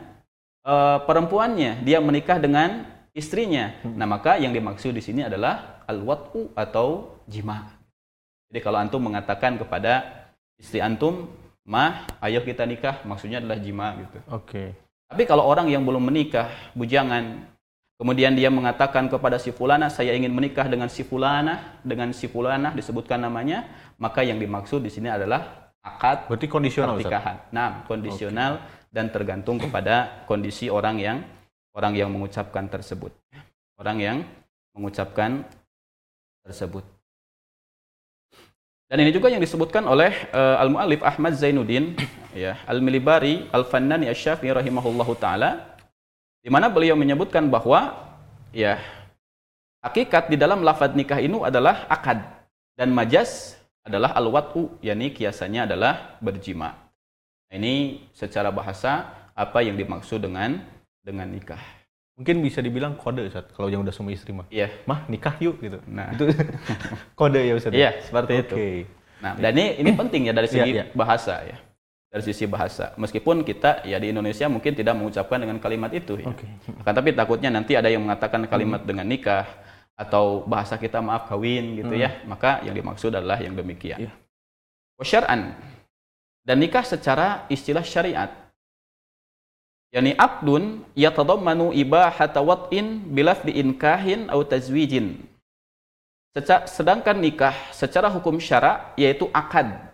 [0.61, 0.75] e,
[1.09, 1.81] perempuannya.
[1.83, 2.85] Dia menikah dengan
[3.17, 3.73] istrinya.
[3.83, 7.73] Nah, maka yang dimaksud di sini adalah al-wat'u atau jima.
[8.53, 10.05] Jadi kalau antum mengatakan kepada
[10.61, 11.25] istri antum,
[11.65, 14.19] "Mah, ayo kita nikah," maksudnya adalah jima gitu.
[14.29, 14.77] Oke.
[15.13, 17.45] Tapi kalau orang yang belum menikah, bujangan,
[18.01, 22.73] kemudian dia mengatakan kepada si fulana, saya ingin menikah dengan si fulana, dengan si fulana
[22.73, 23.69] disebutkan namanya,
[24.01, 27.45] maka yang dimaksud di sini adalah akad Berarti kondisional pernikahan.
[27.53, 31.21] Nah, kondisional dan tergantung kepada kondisi orang yang
[31.77, 33.13] orang yang mengucapkan tersebut.
[33.77, 34.25] Orang yang
[34.73, 35.45] mengucapkan
[36.41, 36.89] tersebut.
[38.89, 42.01] Dan ini juga yang disebutkan oleh eh, Al-Muallif Ahmad Zainuddin
[42.35, 45.79] ya, Al-Milibari Al-Fannani Asy-Syafi'i rahimahullahu taala
[46.43, 47.95] di mana beliau menyebutkan bahwa
[48.51, 48.83] ya
[49.81, 52.23] hakikat di dalam lafaz nikah ini adalah akad
[52.75, 56.79] dan majas adalah al-wat'u yakni kiasannya adalah berjima.
[57.51, 60.63] Nah, ini secara bahasa apa yang dimaksud dengan
[61.03, 61.61] dengan nikah.
[62.15, 64.47] Mungkin bisa dibilang kode Ustaz kalau yang udah sama istri mah.
[64.53, 64.71] Iya.
[64.87, 65.83] Mah nikah yuk gitu.
[65.89, 66.15] Nah.
[66.15, 66.31] Itu
[67.19, 67.73] kode ya Ustaz.
[67.75, 68.55] Iya, seperti itu.
[68.55, 68.71] Oke.
[69.23, 70.95] Nah, dan ini ini penting ya dari segi Iya, iya.
[70.95, 71.57] bahasa ya.
[72.13, 72.93] Dari sisi bahasa.
[73.01, 76.29] Meskipun kita ya di Indonesia mungkin tidak mengucapkan dengan kalimat itu ya.
[76.29, 76.85] Hmm.
[76.85, 79.49] Akan tapi takutnya nanti ada yang mengatakan kalimat dengan nikah
[79.97, 82.21] atau bahasa kita maaf kawin gitu ya.
[82.29, 84.13] Maka yang dimaksud adalah yang demikian.
[84.13, 84.13] Hmm.
[85.01, 85.57] Wasyar'an.
[86.45, 88.29] Dan nikah secara istilah syariat.
[89.89, 95.17] Yani abdun yatadammanu ibahata wat'in bilafdi inkahin atau tazwijin.
[96.69, 99.92] Sedangkan nikah secara hukum syara yaitu akad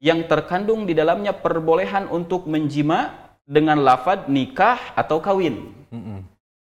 [0.00, 5.76] yang terkandung di dalamnya perbolehan untuk menjima dengan lafad nikah atau kawin.
[5.92, 6.24] Mm-mm.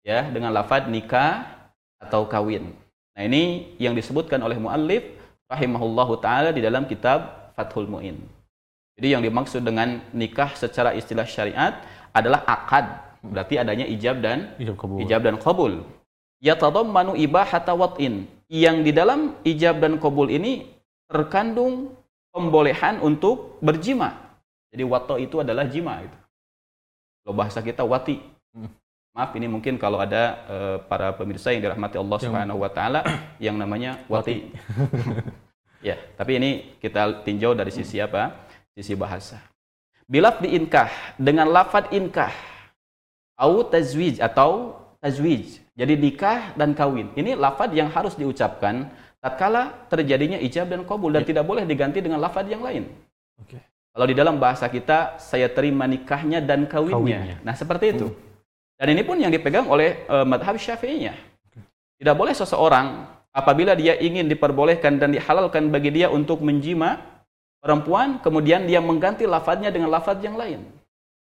[0.06, 1.50] Ya, dengan lafaz nikah
[1.98, 2.78] atau kawin.
[3.18, 5.02] Nah, ini yang disebutkan oleh muallif
[5.50, 8.22] rahimahullahu taala di dalam kitab Fathul Muin.
[8.96, 11.82] Jadi yang dimaksud dengan nikah secara istilah syariat
[12.14, 12.86] adalah akad.
[13.26, 14.98] Berarti adanya ijab dan Ijab kabul.
[15.02, 15.74] ijab dan qabul.
[16.46, 18.30] Yatadammanu ibahata wat'in.
[18.46, 20.70] Yang di dalam ijab dan qabul ini
[21.10, 21.98] terkandung
[22.36, 24.36] pembolehan untuk berjima.
[24.76, 26.18] Jadi wato itu adalah jima itu.
[27.24, 28.20] Kalau bahasa kita wati.
[28.52, 28.68] Hmm.
[29.16, 33.00] Maaf ini mungkin kalau ada eh, para pemirsa yang dirahmati Allah Yang- Subhanahu wa taala
[33.40, 34.52] yang namanya wati.
[35.88, 38.36] ya, tapi ini kita tinjau dari sisi apa?
[38.76, 39.40] Sisi bahasa.
[40.04, 42.36] Bilaf diinkah dengan lafad inkah
[43.40, 45.64] au tazwij atau tazwij.
[45.76, 47.16] Jadi nikah dan kawin.
[47.16, 48.92] Ini lafad yang harus diucapkan
[49.26, 52.86] tatkala terjadinya ijab dan kabul dan tidak boleh diganti dengan lafad yang lain.
[53.42, 53.58] Oke.
[53.90, 56.94] Kalau di dalam bahasa kita saya terima nikahnya dan kawinnya.
[56.94, 57.38] Kawinnya.
[57.42, 58.14] Nah, seperti itu.
[58.78, 61.18] Dan ini pun yang dipegang oleh uh, madhab syafi'iyah.
[61.98, 67.02] Tidak boleh seseorang apabila dia ingin diperbolehkan dan dihalalkan bagi dia untuk menjima
[67.64, 70.62] perempuan, kemudian dia mengganti lafadznya dengan lafadz yang lain.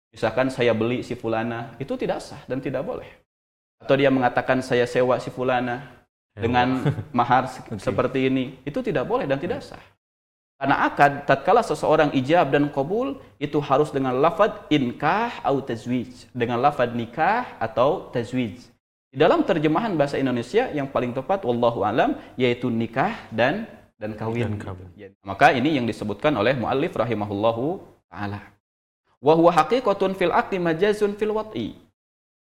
[0.09, 3.11] Misalkan saya beli si fulana, itu tidak sah dan tidak boleh.
[3.83, 6.02] Atau dia mengatakan saya sewa si fulana
[6.33, 6.81] dengan
[7.17, 7.79] mahar se- Oke.
[7.81, 9.81] seperti ini, itu tidak boleh dan tidak sah.
[10.57, 16.61] Karena akad tatkala seseorang ijab dan kabul itu harus dengan lafad inkah atau tazwij, dengan
[16.61, 18.71] lafad nikah atau tazwij.
[19.13, 23.69] Di dalam terjemahan bahasa Indonesia yang paling tepat wallahu alam yaitu nikah dan
[23.99, 24.41] dan kawin.
[24.41, 24.89] Dan kawin.
[24.97, 25.07] Ya.
[25.21, 28.41] Maka ini yang disebutkan oleh muallif rahimahullahu taala.
[29.21, 31.77] Wa huwa haqiqatun fil aqdi majazun fil wat'i.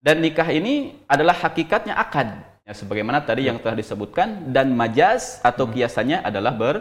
[0.04, 2.36] Dan nikah ini adalah hakikatnya akad.
[2.64, 6.80] Ya, sebagaimana tadi yang telah disebutkan dan majaz atau kiasannya adalah ber,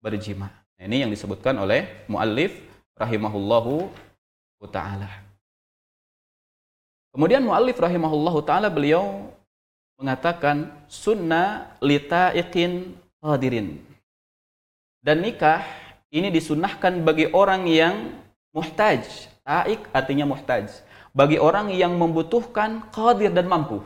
[0.00, 0.48] berjima.
[0.80, 2.56] Nah, ini yang disebutkan oleh muallif
[2.96, 3.92] rahimahullahu
[4.72, 5.10] taala.
[7.12, 9.28] Kemudian muallif rahimahullahu taala beliau
[10.00, 13.84] mengatakan sunnah litaiqin hadirin.
[15.04, 15.60] Dan nikah
[16.08, 18.16] ini disunahkan bagi orang yang
[18.56, 19.28] muhtaj.
[19.44, 20.72] Taik artinya muhtaj.
[21.12, 23.84] Bagi orang yang membutuhkan qadir dan mampu.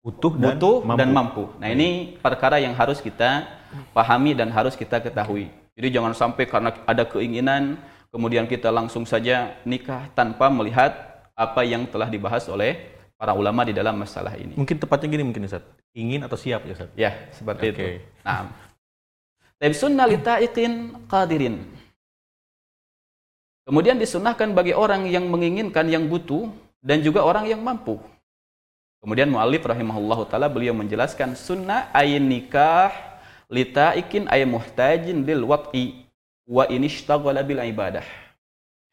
[0.00, 0.98] Butuh dan Butuh mampu.
[0.98, 1.42] dan mampu.
[1.60, 3.44] Nah ini perkara yang harus kita
[3.92, 5.52] pahami dan harus kita ketahui.
[5.76, 7.76] Jadi jangan sampai karena ada keinginan
[8.08, 10.92] kemudian kita langsung saja nikah tanpa melihat
[11.36, 12.80] apa yang telah dibahas oleh
[13.20, 14.56] para ulama di dalam masalah ini.
[14.56, 15.64] Mungkin tepatnya gini mungkin Ustaz.
[15.92, 16.90] Ingin atau siap ya Ustaz?
[16.96, 17.76] Ya, seperti Oke.
[17.76, 17.84] itu.
[18.24, 18.48] Nah.
[19.60, 21.60] Tapi sunnah litaiqin qadirin.
[23.68, 26.48] Kemudian disunahkan bagi orang yang menginginkan yang butuh
[26.80, 28.00] dan juga orang yang mampu.
[29.00, 32.92] Kemudian muallif rahimahullahu taala beliau menjelaskan sunnah ayin nikah
[33.48, 36.04] litaiqin ay muhtajin lil wat'i
[36.44, 38.04] wa inishtaghala bil ibadah.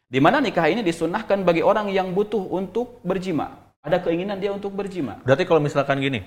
[0.08, 3.60] Di mana nikah ini disunahkan bagi orang yang butuh untuk berjima.
[3.84, 5.20] Ada keinginan dia untuk berjima.
[5.28, 6.24] Berarti kalau misalkan gini,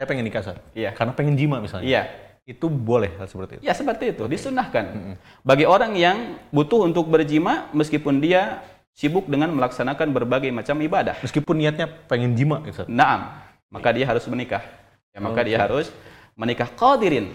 [0.00, 0.58] saya pengen nikah Ustaz.
[0.72, 0.96] Iya.
[0.96, 1.84] Karena pengen jima misalnya.
[1.84, 2.02] Iya.
[2.48, 3.62] Itu boleh hal seperti itu.
[3.62, 5.14] Ya seperti itu, disunahkan.
[5.46, 11.16] Bagi orang yang butuh untuk berjima meskipun dia sibuk dengan melaksanakan berbagai macam ibadah.
[11.24, 12.88] Meskipun niatnya pengen jima Ustaz.
[12.88, 13.32] Naam,
[13.72, 14.62] maka dia harus menikah.
[15.12, 15.64] Ya, maka dia Oke.
[15.68, 15.86] harus
[16.36, 17.32] menikah qadirin.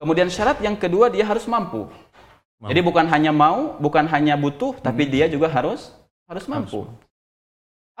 [0.00, 1.88] Kemudian syarat yang kedua dia harus mampu.
[1.88, 2.68] Mampu.
[2.72, 5.92] Jadi bukan hanya mau, bukan hanya butuh, tapi dia juga harus
[6.24, 6.88] harus mampu.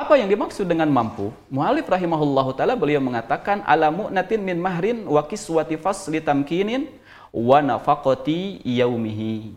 [0.00, 1.28] Apa yang dimaksud dengan mampu?
[1.52, 6.88] Mu'alif rahimahullahu taala beliau mengatakan ala mu'natin min mahrin wa kiswati fasli tamkinin
[7.28, 9.52] wa nafaqati yaumihi.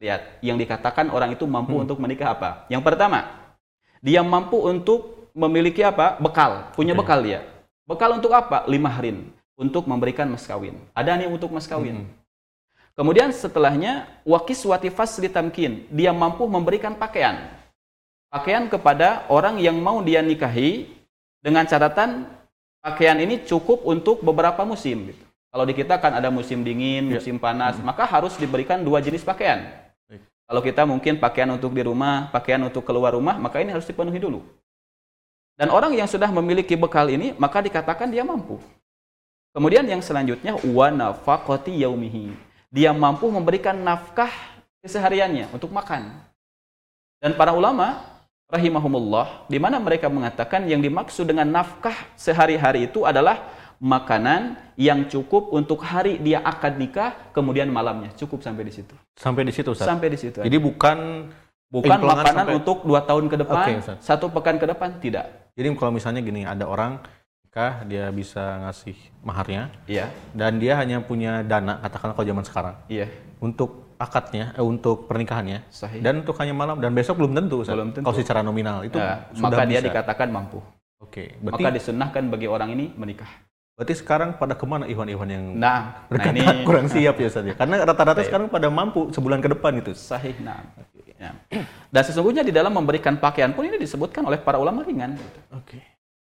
[0.00, 2.64] Lihat, yang dikatakan orang itu mampu untuk menikah apa?
[2.72, 3.36] Yang pertama,
[4.00, 6.16] dia mampu untuk memiliki apa?
[6.16, 7.04] Bekal, punya Oke.
[7.04, 7.44] bekal dia.
[7.84, 8.64] Bekal untuk apa?
[8.64, 9.28] Lima harin,
[9.60, 10.72] untuk memberikan mas kawin.
[10.96, 12.08] Ada nih untuk mas kawin.
[12.96, 17.52] Kemudian setelahnya wakis watifas tamkin, dia mampu memberikan pakaian.
[18.32, 20.88] Pakaian kepada orang yang mau dia nikahi
[21.44, 22.24] dengan catatan
[22.80, 25.12] pakaian ini cukup untuk beberapa musim.
[25.12, 25.24] gitu.
[25.50, 27.18] Kalau di kita kan ada musim dingin, Ya.
[27.20, 29.89] musim panas, maka harus diberikan dua jenis pakaian.
[30.50, 34.18] Kalau kita mungkin pakaian untuk di rumah, pakaian untuk keluar rumah, maka ini harus dipenuhi
[34.18, 34.42] dulu.
[35.54, 38.58] Dan orang yang sudah memiliki bekal ini, maka dikatakan dia mampu.
[39.54, 40.90] Kemudian yang selanjutnya wa
[41.70, 42.34] yaumihi.
[42.66, 44.30] Dia mampu memberikan nafkah
[44.82, 46.18] kesehariannya untuk makan.
[47.22, 48.02] Dan para ulama
[48.50, 53.38] rahimahumullah di mana mereka mengatakan yang dimaksud dengan nafkah sehari-hari itu adalah
[53.80, 58.92] makanan yang cukup untuk hari dia akad nikah kemudian malamnya cukup sampai di situ.
[59.16, 59.88] Sampai di situ Ustaz.
[59.88, 60.44] Sampai di situ.
[60.44, 61.28] Jadi bukan
[61.72, 63.96] bukan makanan sampai- untuk dua tahun ke depan, Ustaz.
[64.04, 65.48] satu pekan ke depan tidak.
[65.56, 67.00] Jadi kalau misalnya gini, ada orang
[67.40, 68.94] nikah dia bisa ngasih
[69.26, 73.10] maharnya Iya, dan dia hanya punya dana katakanlah kalau zaman sekarang iya.
[73.42, 76.00] untuk akadnya, eh, untuk pernikahannya, Sahih.
[76.00, 77.74] dan untuk hanya malam dan besok belum tentu, Ustaz.
[77.76, 78.06] Belum tentu.
[78.06, 79.88] Kalau secara nominal itu Ya, sudah maka dia bisa.
[79.92, 80.60] dikatakan mampu.
[81.00, 83.28] Oke, berarti Maka disunnahkan bagi orang ini menikah.
[83.80, 85.76] Berarti sekarang pada ke mana Iwan-Iwan yang Nah, nah
[86.12, 87.56] berkata ini kurang siap ya Ustaz ya?
[87.56, 89.96] Karena rata-rata sekarang pada mampu sebulan ke depan itu.
[89.96, 90.36] sahih.
[90.44, 90.60] Nah,
[91.16, 91.32] ya.
[91.88, 95.16] Dan sesungguhnya di dalam memberikan pakaian pun ini disebutkan oleh para ulama ringan.
[95.56, 95.80] Oke.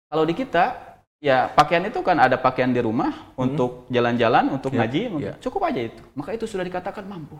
[0.08, 4.88] Kalau di kita, ya pakaian itu kan ada pakaian di rumah untuk jalan-jalan, untuk Ya,
[4.88, 5.32] ngaji, ya.
[5.36, 6.00] cukup aja itu.
[6.16, 7.36] Maka itu sudah dikatakan mampu.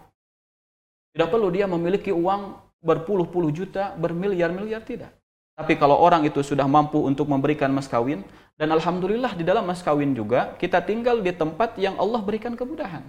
[1.16, 5.16] Tidak perlu dia memiliki uang berpuluh-puluh juta, bermiliar-miliar tidak.
[5.54, 9.82] Tapi kalau orang itu sudah mampu untuk memberikan mas kawin, dan alhamdulillah di dalam mas
[9.82, 13.02] kawin juga kita tinggal di tempat yang Allah berikan kemudahan.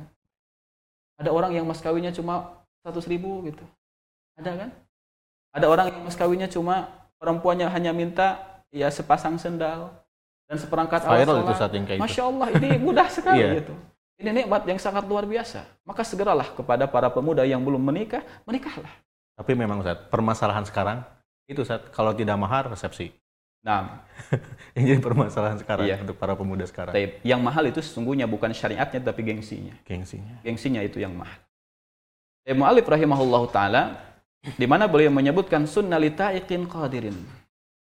[1.22, 3.64] Ada orang yang mas kawinnya cuma 100 ribu gitu.
[4.36, 4.70] Ada kan?
[5.56, 6.90] Ada orang yang mas kawinnya cuma
[7.22, 8.42] perempuannya hanya minta
[8.74, 9.94] ya sepasang sendal
[10.50, 11.58] dan seperangkat alat itu sholat.
[11.58, 12.06] saat yang kayak itu.
[12.06, 13.52] Masya Allah, ini mudah sekali Iya.
[13.64, 13.74] gitu.
[14.16, 15.64] Ini nikmat yang sangat luar biasa.
[15.84, 18.92] Maka segeralah kepada para pemuda yang belum menikah, menikahlah.
[19.36, 21.04] Tapi memang Ustaz, permasalahan sekarang
[21.48, 23.12] itu Ustaz, kalau tidak mahar resepsi.
[23.66, 24.06] Nah,
[24.78, 25.98] Yang jadi permasalahan sekarang Iya.
[26.06, 26.94] untuk para pemuda sekarang.
[26.94, 27.18] taib.
[27.26, 29.74] yang mahal itu sesungguhnya bukan syariatnya tapi gengsinya.
[29.84, 30.38] Gengsinya.
[30.46, 31.36] Gengsinya itu yang mahal.
[32.46, 33.84] Taib Mu'alif rahimahullah ta'ala,
[34.54, 37.18] di mana beliau menyebutkan sunnah litaiqin qadirin.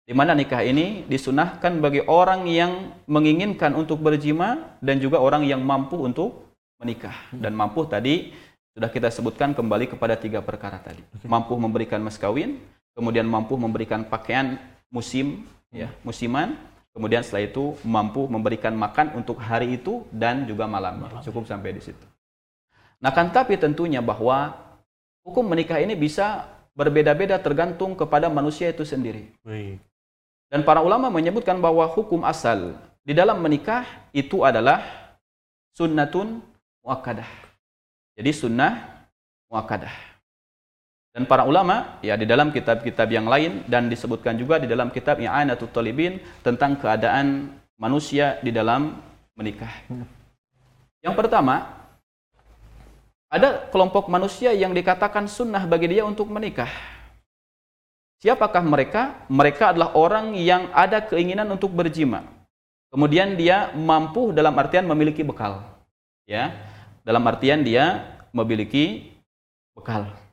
[0.06, 5.60] Di mana nikah ini disunahkan bagi orang yang menginginkan untuk berjima dan juga orang yang
[5.66, 6.46] mampu untuk
[6.78, 7.18] menikah.
[7.34, 8.30] Dan mampu tadi
[8.78, 11.02] sudah kita sebutkan kembali kepada tiga perkara tadi.
[11.26, 12.62] Mampu memberikan mas kawin,
[12.94, 14.62] kemudian mampu memberikan pakaian
[14.94, 15.42] musim,
[15.76, 16.56] ya, musiman,
[16.96, 21.20] kemudian setelah itu mampu memberikan makan untuk hari itu dan juga malamnya.
[21.20, 22.08] Cukup sampai di situ.
[23.04, 24.56] Nah, kan tapi tentunya bahwa
[25.28, 29.36] hukum menikah ini bisa berbeda-beda tergantung kepada manusia itu sendiri.
[29.44, 29.84] Baik.
[30.48, 33.84] Dan para ulama menyebutkan bahwa hukum asal di dalam menikah
[34.16, 34.82] itu adalah
[35.76, 36.40] sunnatun
[36.80, 37.28] muakkadah.
[38.16, 39.04] Jadi sunnah
[39.52, 40.14] muakkadah.
[41.16, 45.16] Dan para ulama ya di dalam kitab-kitab yang lain dan disebutkan juga di dalam kitab
[45.16, 48.99] I'anatul Talibin tentang keadaan manusia di dalam
[49.32, 49.72] menikah.
[50.99, 51.72] Yang pertama,
[53.32, 56.68] ada kelompok manusia yang dikatakan sunnah bagi dia untuk menikah.
[58.20, 59.24] Siapakah mereka?
[59.32, 62.28] Mereka adalah orang yang ada keinginan untuk berjima.
[62.91, 65.63] Kemudian dia mampu dalam artian memiliki bekal.
[66.28, 66.59] Ya.
[67.07, 68.03] Dalam artian dia
[68.36, 69.16] memiliki
[69.72, 70.25] bekal.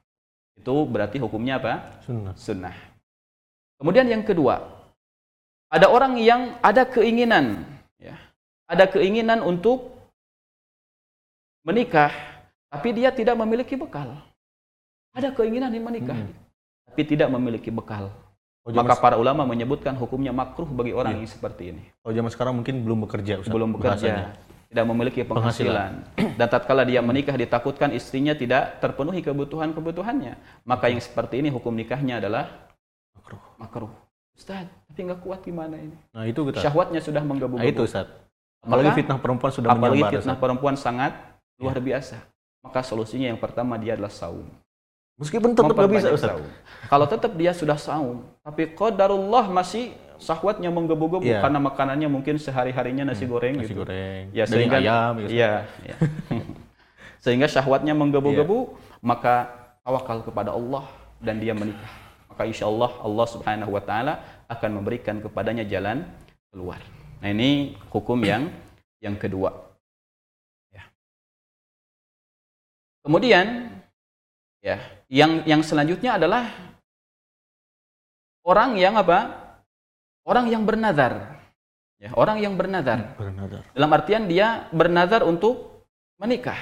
[0.56, 2.00] Itu berarti hukumnya apa?
[2.04, 2.34] Sunnah.
[2.36, 2.74] Sunnah.
[3.80, 4.62] Kemudian yang kedua,
[5.66, 7.66] ada orang yang ada keinginan,
[7.98, 8.14] ya,
[8.68, 9.90] ada keinginan untuk
[11.66, 12.12] menikah,
[12.70, 14.14] tapi dia tidak memiliki bekal.
[15.12, 16.32] Ada keinginan yang menikah, Hmm.
[16.88, 18.08] tapi tidak memiliki bekal.
[18.62, 21.82] Oh, Maka para ulama menyebutkan hukumnya makruh bagi orang yang seperti ini.
[22.06, 24.38] oh, zaman sekarang mungkin belum bekerja Ustaz, Belum bahasanya.
[24.72, 26.00] Tidak memiliki penghasilan.
[26.16, 30.64] Dan tatkala dia menikah ditakutkan istrinya tidak terpenuhi kebutuhan-kebutuhannya.
[30.64, 32.48] Maka yang seperti ini hukum nikahnya adalah
[33.12, 33.42] Makruh.
[33.60, 33.92] makruh.
[34.32, 35.92] Ustaz, tapi nggak kuat gimana ini?
[36.16, 36.64] Nah, itu kita.
[36.64, 37.84] Syahwatnya sudah Nah, itu menggebu-gebu.
[37.84, 38.08] Ustaz.
[38.64, 40.12] Apalagi Maka- fitnah perempuan sudah Apalagi menyebar.
[40.16, 40.42] fitnah Ustaz.
[40.42, 41.12] perempuan sangat
[41.60, 42.16] luar biasa.
[42.64, 44.48] Maka solusinya yang pertama dia adalah saum.
[45.20, 46.32] Meskipun tetap nggak bisa Ustaz.
[46.32, 46.46] saum.
[46.88, 49.92] Kalau tetap dia sudah saum, tapi qadarullah masih
[50.22, 51.42] syahwatnya menggebu-gebu Iya.
[51.42, 53.82] karena makanannya mungkin sehari-harinya nasi goreng Nasi gitu.
[53.82, 55.30] goreng, Ya, daging sehingga- ayam gitu.
[55.34, 55.52] Iya,
[55.82, 55.96] iya.
[57.18, 58.98] Sehingga syahwatnya menggebu-gebu, Iya.
[59.02, 59.34] maka
[59.82, 60.86] tawakal kepada Allah
[61.18, 61.90] dan dia menikah.
[62.30, 64.14] Maka insya Allah Allah Subhanahu wa taala
[64.46, 66.06] akan memberikan kepadanya jalan
[66.54, 66.78] keluar.
[67.18, 68.46] Nah, ini hukum yang
[69.02, 69.50] yang kedua.
[70.70, 70.86] Ya.
[73.02, 73.70] Kemudian
[74.62, 74.78] ya,
[75.10, 76.46] yang yang selanjutnya adalah
[78.46, 79.41] orang yang apa?
[80.22, 81.42] Orang yang bernazar.
[81.98, 83.14] Ya, orang yang bernazar.
[83.14, 83.62] Bernadar.
[83.74, 85.86] Dalam artian dia bernazar untuk
[86.18, 86.58] menikah.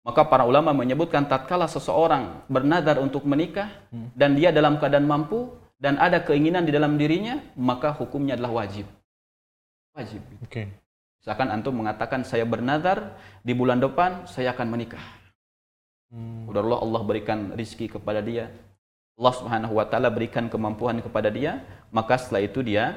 [0.00, 4.08] Maka para ulama menyebutkan tatkala seseorang bernazar untuk menikah Hmm.
[4.16, 8.88] dan dia dalam keadaan mampu dan ada keinginan di dalam dirinya, maka hukumnya adalah wajib.
[9.92, 10.24] Wajib.
[10.40, 10.72] Oke.
[11.20, 13.12] Misalkan antum mengatakan saya bernazar
[13.44, 15.04] di bulan depan saya akan menikah.
[16.08, 16.48] Hmm.
[16.48, 18.48] Udah Allah berikan rizki kepada dia.
[19.20, 21.60] Allah Subhanahu wa taala berikan kemampuan kepada dia,
[21.92, 22.96] maka setelah itu dia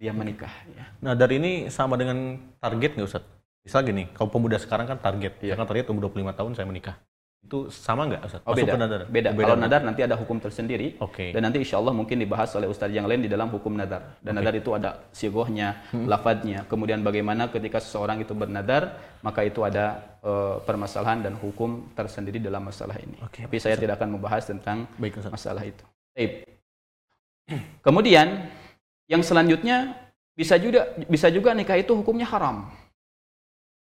[0.00, 0.88] dia menikah ya.
[1.04, 3.22] Nah, dari ini sama dengan target nggak Ustaz?
[3.62, 6.96] Misal gini, kalau pemuda sekarang kan target, ya kan target umur 25 tahun saya menikah.
[7.42, 8.40] Itu sama nggak Ustaz?
[8.46, 8.78] Oh, Masuk beda.
[8.78, 9.00] nadar?
[9.10, 9.28] Beda.
[9.34, 9.62] Oh, Kalau kan?
[9.66, 10.94] nadar nanti ada hukum tersendiri.
[11.02, 11.34] Oke.
[11.34, 14.14] Dan nanti insya Allah mungkin dibahas oleh ustadz yang lain di dalam hukum nadar.
[14.22, 14.38] Dan Oke.
[14.38, 16.06] nadar itu ada sigohnya, Hmm.
[16.06, 16.62] lafadznya.
[16.70, 22.62] Kemudian bagaimana ketika seseorang itu bernadar, maka itu ada eh, permasalahan dan hukum tersendiri dalam
[22.62, 23.18] masalah ini.
[23.26, 23.42] Oke.
[23.42, 25.34] Tapi saya tidak akan membahas tentang Baik Ustaz.
[25.34, 25.82] masalah itu.
[26.14, 26.46] Baik.
[27.86, 28.46] Kemudian
[29.10, 29.98] yang selanjutnya
[30.32, 32.70] bisa juga bisa juga nikah itu hukumnya haram.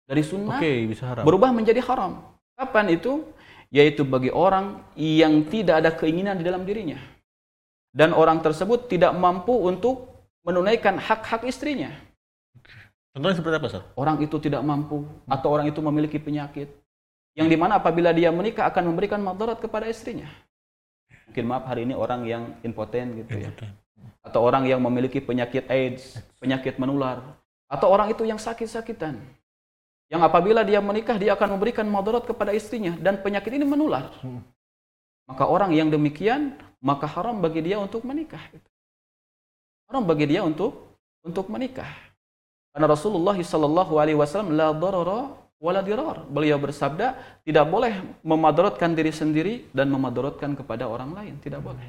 [0.06, 1.26] Dari sunnah Oke, bisa haram.
[1.26, 2.22] berubah menjadi haram.
[2.54, 3.26] Kapan itu?
[3.68, 6.96] Yaitu bagi orang yang tidak ada keinginan di dalam dirinya
[7.92, 10.08] dan orang tersebut tidak mampu untuk
[10.46, 11.92] menunaikan hak-hak istrinya.
[13.12, 13.84] Contohnya seperti apa, Ustaz?
[13.98, 16.70] Orang itu tidak mampu atau orang itu memiliki penyakit
[17.34, 20.30] yang di mana apabila dia menikah akan memberikan madarat kepada istrinya.
[21.28, 23.50] Mungkin maaf hari ini orang yang impoten gitu ya.
[24.22, 27.20] Atau orang yang memiliki penyakit AIDS, penyakit menular.
[27.68, 29.20] Atau orang itu yang sakit-sakitan.
[30.09, 32.96] Yang apabila dia menikah, dia akan memberikan madarat kepada istrinya.
[32.96, 34.09] Dan penyakit ini menular.
[35.28, 38.40] Maka orang yang demikian, maka haram bagi dia untuk menikah.
[39.88, 41.88] Haram bagi dia untuk untuk menikah.
[42.72, 46.24] Karena Rasulullah Sallallahu Alaihi Wasallam la darara wala dirar.
[46.24, 47.92] Beliau bersabda, tidak boleh
[48.24, 51.84] memadaratkan diri sendiri dan memadaratkan kepada orang lain, tidak boleh.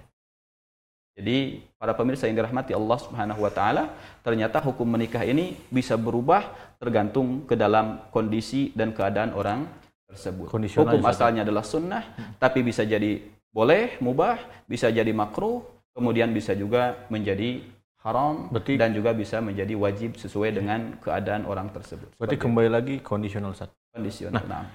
[1.19, 3.91] Jadi para pemirsa yang dirahmati Allah Subhanahu wa taala,
[4.23, 6.47] ternyata hukum menikah ini bisa berubah
[6.79, 9.67] tergantung ke dalam kondisi dan keadaan orang
[10.07, 10.47] tersebut.
[10.47, 12.07] Kondisional hukum asalnya adalah sunnah,
[12.39, 13.19] tapi bisa jadi
[13.51, 15.59] boleh, mubah, bisa jadi makruh,
[15.91, 17.67] kemudian bisa juga menjadi
[17.99, 22.15] haram Berarti- dan juga bisa menjadi wajib sesuai dengan keadaan orang tersebut.
[22.15, 23.75] Berarti kembali lagi kondisional, Ustaz.
[23.91, 24.39] kondisional.
[24.47, 24.65] Nah,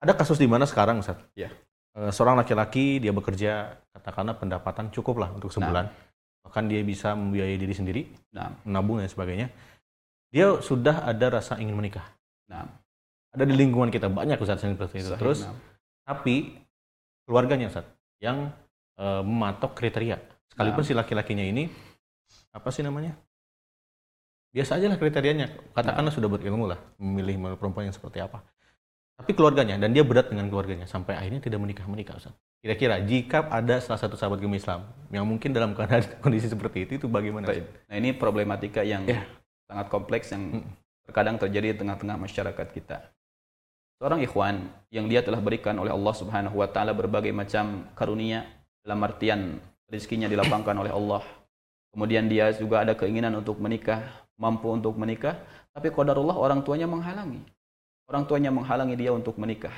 [0.00, 1.18] Ada kasus di mana sekarang, Ustaz?
[1.36, 1.50] Ya.
[2.00, 5.84] Eh, Seorang laki-laki dia bekerja katakanlah pendapatan cukup lah untuk sebulan.
[6.40, 9.52] Bahkan dia bisa membiayai diri sendiri, nah, menabung dan sebagainya.
[10.32, 12.06] Dia sudah ada rasa ingin menikah.
[12.48, 12.64] nah.
[13.30, 15.14] Ada di lingkungan kita banyak Ustaz yang seperti itu.
[15.14, 15.54] Terus nah.
[16.02, 16.50] tapi
[17.22, 17.86] keluarganya Ustaz
[18.18, 18.50] yang
[18.98, 20.18] eh, mematok kriteria.
[20.50, 20.88] Sekalipun Nah.
[20.88, 21.70] si laki-lakinya ini
[22.50, 23.14] apa sih namanya?
[24.50, 25.46] Biasa aja lah kriterianya.
[25.70, 28.42] Katakanlah sudah berilmu lah memilih perempuan yang seperti apa.
[29.20, 32.32] Tapi keluarganya dan dia berat dengan keluarganya sampai akhirnya tidak menikah menikah Ustaz.
[32.60, 36.92] Kira-kira jika ada salah satu sahabat gemi Islam yang mungkin dalam keadaan kondisi seperti itu
[37.00, 37.48] itu bagaimana?
[37.48, 37.68] Ustaz?
[37.88, 39.24] Nah ini problematika yang Ya.
[39.68, 40.64] sangat kompleks yang
[41.04, 43.12] terkadang terjadi di tengah-tengah masyarakat kita.
[44.00, 48.48] Seorang ikhwan yang dia telah berikan oleh Allah Subhanahu wa taala berbagai macam karunia
[48.80, 49.60] dalam artian
[49.92, 51.20] rezekinya dilapangkan oleh Allah.
[51.92, 54.00] Kemudian dia juga ada keinginan untuk menikah,
[54.40, 55.36] mampu untuk menikah,
[55.76, 57.42] tapi qadarullah orang tuanya menghalangi.
[58.10, 59.70] Orang tuanya menghalangi dia untuk menikah.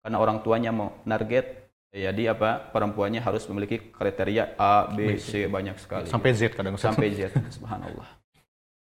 [0.00, 2.72] Karena orang tuanya mau target ya dia apa?
[2.72, 6.08] Perempuannya harus memiliki kriteria A, B, C banyak sekali.
[6.08, 8.08] Sampai Z kadang sampai Z subhanallah.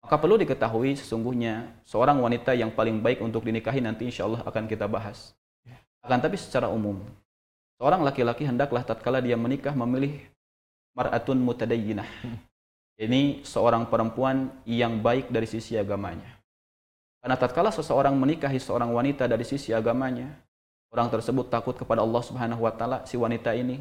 [0.00, 4.64] Maka perlu diketahui sesungguhnya seorang wanita yang paling baik untuk dinikahi nanti insya Allah akan
[4.64, 5.36] kita bahas.
[6.00, 7.04] Akan tapi secara umum
[7.76, 10.16] seorang laki-laki hendaklah tatkala dia menikah memilih
[10.96, 12.08] mar'atun mutadayyinah.
[12.96, 16.37] Ini seorang perempuan yang baik dari sisi agamanya
[17.24, 20.30] karena tatkala seseorang menikahi seorang wanita dari sisi agamanya
[20.94, 23.78] orang tersebut takut kepada Allah Subhanahu wa taala si wanita ini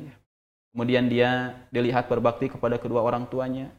[0.74, 3.72] kemudian dia dilihat berbakti kepada kedua orang tuanya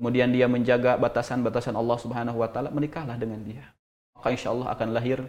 [0.00, 3.60] kemudian dia menjaga batasan-batasan Allah Subhanahu wa taala, menikahlah dengan dia.
[4.16, 5.20] Maka insya Allah akan lahir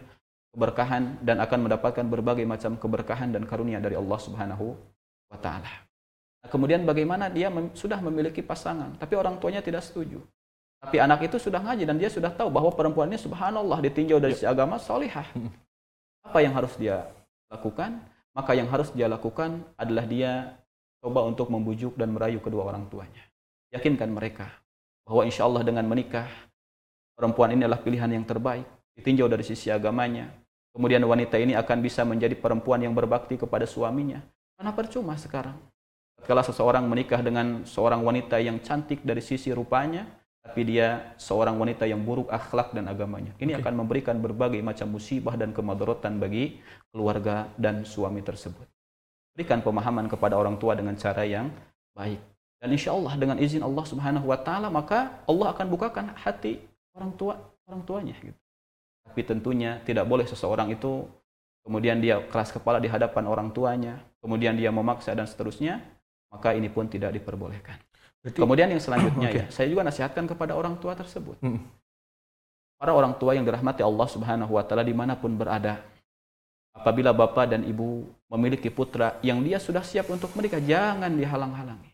[0.56, 4.72] keberkahan dan akan mendapatkan berbagai macam keberkahan dan karunia dari Allah Subhanahu
[5.28, 5.68] wa taala.
[6.48, 10.24] Kemudian bagaimana dia sudah memiliki pasangan, tapi orang tuanya tidak setuju.
[10.82, 14.34] Tapi anak itu sudah ngaji dan dia sudah tahu bahwa perempuan ini subhanallah ditinjau dari
[14.34, 15.30] si agama solihah.
[16.26, 17.06] Apa yang harus dia
[17.54, 18.02] lakukan?
[18.34, 20.58] Maka yang harus dia lakukan adalah dia
[21.04, 23.22] coba untuk membujuk dan merayu kedua orang tuanya.
[23.70, 24.50] Yakinkan mereka
[25.06, 26.28] bahwa insya Allah dengan menikah
[27.18, 28.66] perempuan ini adalah pilihan yang terbaik
[28.98, 30.32] ditinjau dari sisi agamanya
[30.72, 34.24] kemudian wanita ini akan bisa menjadi perempuan yang berbakti kepada suaminya
[34.56, 35.58] karena percuma sekarang
[36.24, 40.06] kalau seseorang menikah dengan seorang wanita yang cantik dari sisi rupanya
[40.42, 43.62] tapi dia seorang wanita yang buruk akhlak dan agamanya ini Oke.
[43.62, 46.58] akan memberikan berbagai macam musibah dan kemadaratan bagi
[46.90, 48.66] keluarga dan suami tersebut
[49.38, 51.54] berikan pemahaman kepada orang tua dengan cara yang
[51.94, 52.20] baik
[52.62, 56.62] dan insya Allah dengan izin Allah Subhanahu Wa Taala maka Allah akan bukakan hati
[56.94, 57.34] orang tua
[57.66, 58.16] orang tuanya.
[58.20, 58.38] Gitu.
[59.08, 61.08] Tapi tentunya tidak boleh seseorang itu
[61.66, 65.82] kemudian dia keras kepala di hadapan orang tuanya, kemudian dia memaksa dan seterusnya,
[66.30, 67.80] maka ini pun tidak diperbolehkan.
[68.22, 69.40] Berarti Kemudian yang selanjutnya Oke.
[69.42, 71.42] ya, saya juga nasihatkan kepada orang tua tersebut.
[71.42, 71.62] Mm.
[72.78, 75.82] Para orang tua yang dirahmati Allah Subhanahu Wa Taala di mana pun berada,
[76.74, 81.90] apabila bapak dan ibu memiliki putra yang dia sudah siap untuk menikah, jangan dihalang-halangi.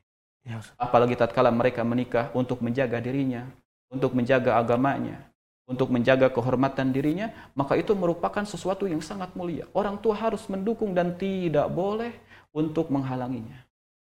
[0.48, 3.44] Ya, apalagi tatkala mereka menikah untuk menjaga dirinya,
[3.92, 5.28] untuk menjaga agamanya,
[5.68, 9.68] untuk menjaga kehormatan dirinya, maka itu merupakan sesuatu yang sangat mulia.
[9.76, 12.16] Orang tua harus mendukung dan tidak boleh
[12.56, 13.60] untuk menghalanginya.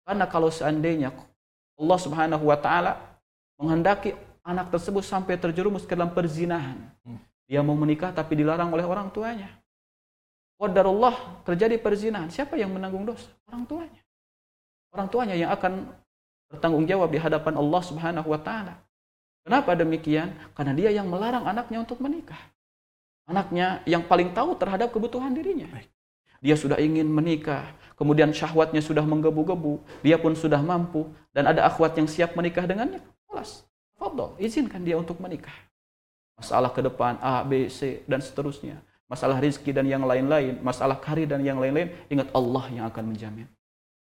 [0.02, 1.14] Karena kalau seandainya
[1.84, 2.96] Allah Subhanahu wa taala
[3.60, 4.16] menghendaki
[4.48, 7.20] anak tersebut sampai terjerumus ke dalam perzinahan, Hmm.
[7.48, 9.52] dia mau menikah tapi dilarang oleh orang tuanya.
[10.56, 13.28] Qadarullah terjadi perzinahan, siapa yang menanggung dosa?
[13.52, 14.00] Orang tuanya.
[14.96, 15.92] Orang tuanya yang akan
[16.48, 18.80] bertanggung jawab di hadapan Allah Subhanahu wa taala.
[19.44, 20.32] Kenapa demikian?
[20.56, 22.40] Karena dia yang melarang anaknya untuk menikah.
[23.28, 25.68] Anaknya yang paling tahu terhadap kebutuhan dirinya.
[25.68, 25.93] Baik.
[26.44, 31.96] Dia sudah ingin menikah, kemudian syahwatnya sudah menggebu-gebu, dia pun sudah mampu, dan ada akhwat
[31.96, 33.00] yang siap menikah dengannya,
[33.32, 33.64] kelas,
[33.96, 35.56] fadol, izinkan dia untuk menikah.
[36.36, 38.84] Masalah ke depan A, B, C, dan seterusnya.
[39.08, 43.48] Masalah rizki dan yang lain-lain, masalah karir dan yang lain-lain, ingat Allah yang akan menjamin.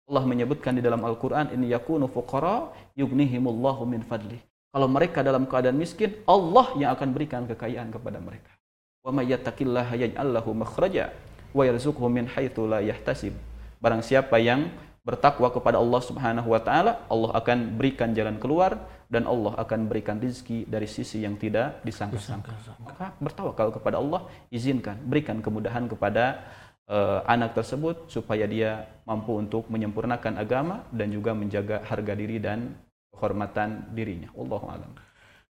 [0.06, 4.38] Allah menyebutkan di dalam Al-Quran, ini yakunu fuqara yugnihimullahu min fadlih.
[4.70, 8.54] Kalau mereka dalam keadaan miskin, Allah yang akan berikan kekayaan kepada mereka.
[9.02, 11.10] Wa may yattaqillaha yaj'al lahu makhraja
[11.54, 13.34] wa yarzuqhu min haitsu la yahtasib.
[13.80, 14.70] Barang siapa yang
[15.08, 18.78] bertakwa kepada Allah Subhanahu wa taala, Allah akan berikan jalan keluar
[19.10, 22.54] dan Allah akan berikan rizki dari sisi yang tidak disangka-sangka.
[22.84, 24.22] Maka bertawakal kepada Allah,
[24.54, 26.46] izinkan, berikan kemudahan kepada
[26.86, 32.78] uh, anak tersebut supaya dia mampu untuk menyempurnakan agama dan juga menjaga harga diri dan
[33.10, 34.30] kehormatan dirinya.
[34.38, 34.92] Allahu a'lam.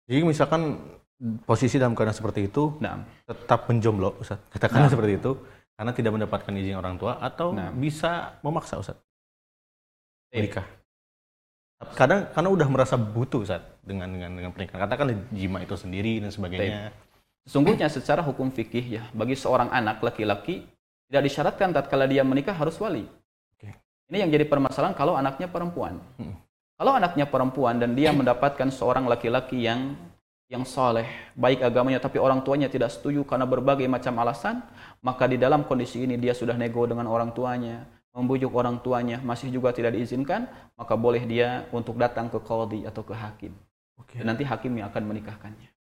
[0.10, 0.62] Jadi misalkan
[1.48, 4.42] posisi dalam keadaan seperti itu Nah, tetap menjomblo Ustaz.
[4.52, 4.94] Katakanlah Nah.
[4.98, 5.32] seperti itu
[5.74, 7.74] karena tidak mendapatkan izin orang tua atau Nah.
[7.74, 8.98] bisa memaksa Ustaz
[10.34, 10.42] Eh.
[10.42, 10.66] menikah.
[11.94, 14.88] Kadang karena udah merasa butuh Ustaz dengan dengan dengan pernikahan.
[14.88, 16.96] Katakan jima itu sendiri dan sebagainya.
[17.44, 20.64] Sesungguhnya secara hukum fikih ya, bagi seorang anak laki-laki
[21.12, 23.04] tidak disyaratkan tatkala dia menikah harus wali.
[23.60, 23.76] Oke.
[24.08, 26.00] Ini yang jadi permasalahan kalau anaknya perempuan.
[26.16, 26.40] Hmm.
[26.80, 29.92] Kalau anaknya perempuan dan dia mendapatkan seorang laki-laki yang
[30.54, 34.62] yang soleh, baik agamanya, tapi orang tuanya tidak setuju karena berbagai macam alasan,
[35.02, 39.50] maka di dalam kondisi ini dia sudah nego dengan orang tuanya, membujuk orang tuanya, masih
[39.50, 40.46] juga tidak diizinkan,
[40.78, 43.58] maka boleh dia untuk datang ke qadhi atau ke hakim.
[43.98, 44.22] Oke.
[44.22, 45.74] Dan nanti hakim yang akan menikahkannya.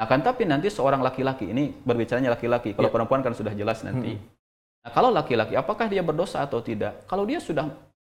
[0.00, 2.72] Nah kan tapi nanti seorang laki-laki ini berbicaranya laki-laki.
[2.72, 2.94] Kalau Ya.
[2.96, 4.16] perempuan kan sudah jelas nanti.
[4.80, 7.04] Nah kalau laki-laki apakah dia berdosa atau tidak?
[7.04, 7.68] Kalau dia sudah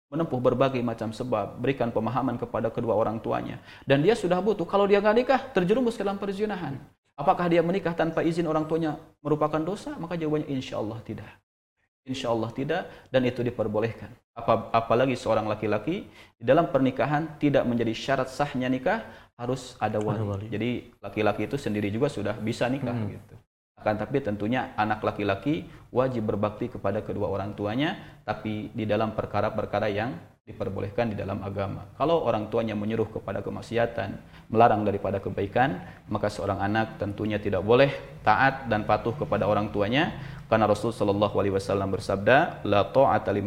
[0.10, 4.66] menempuh berbagai macam sebab, berikan pemahaman kepada kedua orang tuanya, dan dia sudah butuh.
[4.66, 6.82] Kalau dia nggak nikah, terjerumus ke dalam perzinahan.
[7.14, 9.94] Apakah dia menikah tanpa izin orang tuanya merupakan dosa?
[10.00, 11.30] Maka jawabannya insya Allah tidak.
[12.08, 12.82] Insya Allah tidak,
[13.14, 14.10] dan itu diperbolehkan.
[14.34, 16.08] Apa, apalagi seorang laki-laki
[16.40, 19.04] di dalam pernikahan tidak menjadi syarat sahnya nikah
[19.36, 20.16] harus ada wali.
[20.16, 20.46] Ada wali.
[20.48, 20.70] Jadi
[21.04, 23.14] laki-laki itu sendiri juga sudah bisa nikah Hmm.
[23.14, 23.36] gitu.
[23.80, 27.96] Akan tapi tentunya anak laki-laki wajib berbakti kepada kedua orang tuanya,
[28.28, 30.14] tapi di dalam perkara-perkara yang
[30.50, 31.94] diperbolehkan di dalam agama.
[31.94, 34.18] Kalau orang tuanya menyuruh kepada kemaksiatan,
[34.50, 35.78] melarang daripada kebaikan,
[36.10, 37.94] maka seorang anak tentunya tidak boleh
[38.26, 40.18] taat dan patuh kepada orang tuanya,
[40.50, 43.46] karena Rasul Shallallahu Alaihi Wasallam bersabda, la ta'ata li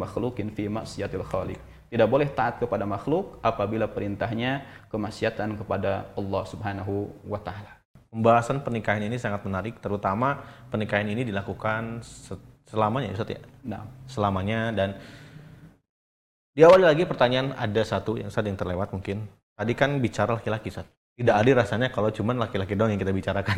[0.55, 1.59] fi maksiatil khaliq.
[1.91, 7.82] Tidak boleh taat kepada makhluk apabila perintahnya kemaksiatan kepada Allah Subhanahu wa taala.
[8.13, 10.37] Pembahasan pernikahan ini sangat menarik, terutama
[10.69, 12.37] pernikahan ini dilakukan se-
[12.69, 13.41] selamanya, Ustaz ya.
[13.65, 15.01] Nah, Selamanya dan
[16.53, 19.25] diawali lagi pertanyaan ada satu yang Ustaz yang terlewat mungkin.
[19.57, 20.85] Tadi kan bicara laki-laki, Ustaz.
[21.13, 23.57] Tidak adil rasanya kalau cuman laki-laki doang yang kita bicarakan.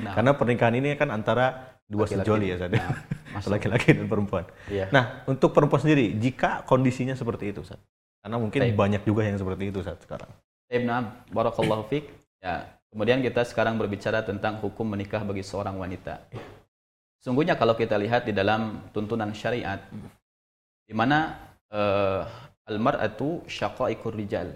[0.00, 2.24] Nah, Karena pernikahan ini kan antara dua Laki-laki.
[2.28, 2.72] sejoli ya, Ustaz.
[2.72, 2.84] ya.
[3.32, 3.42] Nah.
[3.48, 4.44] Laki-laki dan perempuan.
[4.68, 4.88] Iya.
[4.92, 7.80] Nah, untuk perempuan sendiri, jika kondisinya seperti itu, Ustaz.
[8.20, 8.76] Karena mungkin Baik.
[8.76, 10.28] banyak juga yang seperti itu saat sekarang.
[10.64, 12.08] Taib, nah, barakallahu fiq.
[12.40, 16.30] Ya, kemudian kita sekarang berbicara tentang hukum menikah bagi seorang wanita.
[17.18, 19.82] Sungguhnya kalau kita lihat di dalam tuntunan syariat
[20.86, 21.34] di mana
[21.74, 22.22] eh,
[22.70, 24.54] al-mar'atu syaqaiqur rijal.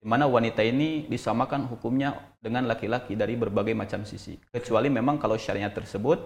[0.00, 4.36] Di mana wanita ini disamakan hukumnya dengan laki-laki dari berbagai macam sisi.
[4.52, 6.20] Kecuali memang kalau syariat tersebut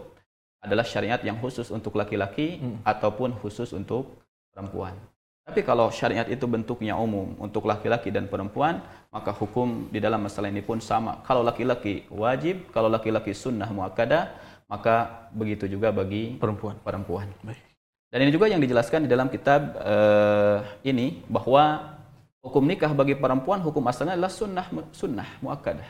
[0.62, 2.80] adalah syariat yang khusus untuk laki-laki Hmm.
[2.82, 4.96] ataupun khusus untuk perempuan.
[5.44, 8.80] Tapi kalau syariat itu bentuknya umum untuk laki-laki dan perempuan,
[9.12, 11.20] maka hukum di dalam masalah ini pun sama.
[11.28, 14.32] Kalau laki-laki wajib, kalau laki-laki sunnah muakkadah,
[14.72, 16.80] maka begitu juga bagi Perempuan.
[16.80, 17.28] perempuan.
[17.44, 17.60] Baik.
[18.08, 21.92] Dan ini juga yang dijelaskan di dalam kitab eh, ini bahwa
[22.40, 24.66] hukum nikah bagi perempuan hukum asalnya adalah sunnah
[24.96, 25.88] sunnah muakkadah.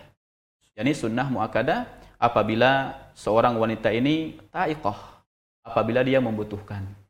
[0.75, 1.87] Yani sunnah muakkadah
[2.19, 5.23] apabila seorang wanita ini ta'iqah,
[5.63, 7.04] apabila dia membutuhkan.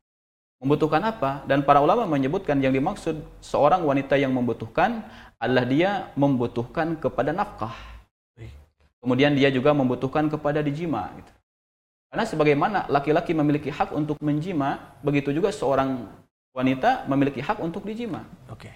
[0.63, 1.43] Membutuhkan apa?
[1.43, 5.03] Dan para ulama menyebutkan yang dimaksud seorang wanita yang membutuhkan
[5.35, 7.75] adalah dia membutuhkan kepada nafkah.
[9.05, 11.13] Kemudian dia juga membutuhkan kepada dijima.
[11.13, 11.31] Gitu.
[12.09, 16.09] Karena sebagaimana laki-laki memiliki hak untuk menjima, begitu juga seorang
[16.57, 18.25] wanita memiliki hak untuk dijima.
[18.49, 18.73] Oke.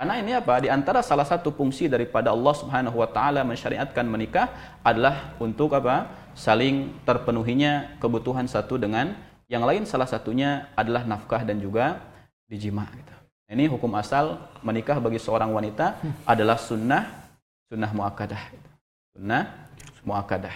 [0.00, 0.64] Karena ini apa?
[0.64, 4.48] Di antara salah satu fungsi daripada Allah Subhanahu wa taala mensyariatkan menikah
[4.80, 6.08] adalah untuk apa?
[6.32, 9.12] Saling terpenuhinya kebutuhan satu dengan
[9.50, 11.98] yang lain salah satunya adalah nafkah dan juga
[12.46, 13.14] dijima gitu.
[13.50, 17.10] Ini hukum asal menikah bagi seorang wanita adalah sunnah
[17.66, 18.42] sunnah muakkadah.
[18.54, 18.68] gitu.
[19.18, 19.66] Sunnah
[20.06, 20.54] muakkadah.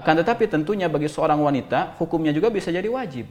[0.00, 3.28] Akan tetapi tentunya bagi seorang wanita hukumnya juga bisa jadi wajib.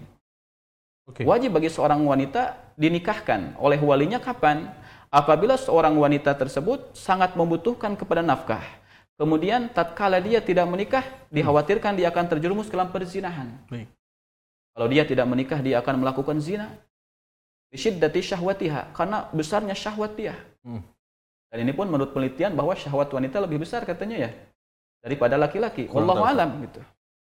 [1.09, 1.25] Oke.
[1.25, 4.69] Wajib bagi seorang wanita dinikahkan oleh walinya kapan?
[5.11, 8.63] Apabila seorang wanita tersebut sangat membutuhkan kepada nafkah.
[9.19, 13.49] Kemudian tatkala dia tidak menikah, dikhawatirkan dia akan terjerumus ke dalam perzinahan.
[13.67, 13.91] Baik.
[14.71, 16.71] Kalau dia tidak menikah, dia akan melakukan zina.
[17.71, 20.35] Bisyiddati syahwatiha, karena besarnya syahwat dia.
[20.63, 20.83] Hmm.
[21.51, 24.31] Dan ini pun menurut penelitian bahwa syahwat wanita lebih besar katanya ya
[25.03, 25.91] daripada laki-laki.
[25.91, 26.79] Wallahu alam gitu.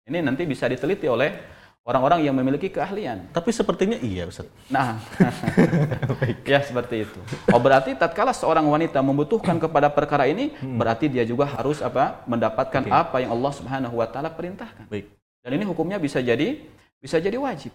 [0.07, 1.35] Ini nanti bisa diteliti oleh
[1.83, 3.27] orang-orang yang memiliki keahlian.
[3.35, 4.47] Tapi sepertinya iya, Ustaz.
[4.71, 5.01] Nah,
[6.47, 7.19] ya seperti itu.
[7.51, 12.23] Oh berarti tatkala seorang wanita membutuhkan kepada perkara ini, berarti dia juga harus apa?
[12.29, 12.93] Mendapatkan Oke.
[12.93, 14.87] apa yang Allah Subhanahu wa taala perintahkan.
[14.87, 15.11] Baik.
[15.45, 16.63] Dan ini hukumnya bisa jadi
[16.99, 17.71] bisa jadi wajib.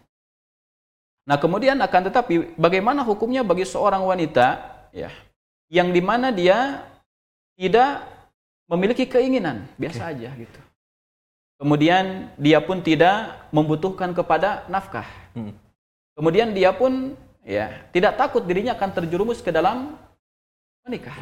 [1.29, 4.59] Nah, kemudian akan tetapi bagaimana hukumnya bagi seorang wanita
[4.91, 5.13] ya
[5.71, 6.83] yang di mana dia
[7.55, 8.03] tidak
[8.67, 10.61] memiliki keinginan, biasa aja gitu.
[11.61, 15.07] Kemudian dia pun tidak membutuhkan kepada nafkah.
[15.37, 15.53] Hmm.
[16.17, 17.15] Kemudian dia pun
[17.45, 19.95] ya tidak takut dirinya akan terjerumus ke dalam
[20.89, 21.15] menikah.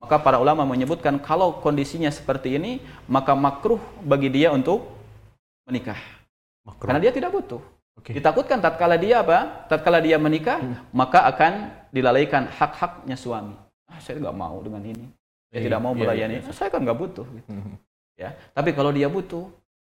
[0.00, 4.84] Maka para ulama menyebutkan kalau kondisinya seperti ini, maka makruh bagi dia untuk
[5.68, 5.96] menikah.
[6.64, 6.88] Makruh.
[6.88, 7.60] Karena dia tidak butuh.
[7.94, 8.10] Oke.
[8.16, 9.68] Ditakutkan tatkala dia apa?
[9.70, 10.58] Tatkala dia menikah,
[10.90, 13.54] maka akan dilalaikan hak-haknya suami.
[13.86, 15.06] Ah, saya nggak mau dengan ini.
[15.52, 16.34] Saya Iya, tidak mau iya, melayani.
[16.42, 16.50] iya.
[16.50, 17.26] Saya kan nggak butuh.
[17.30, 17.48] gitu.
[17.54, 17.78] Hmm.
[18.18, 19.46] Ya, tapi kalau dia butuh,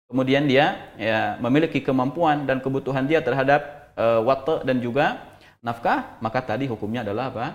[0.09, 5.21] kemudian dia ya memiliki kemampuan dan kebutuhan dia terhadap uh, wate dan juga
[5.61, 7.47] nafkah, maka tadi hukumnya adalah apa?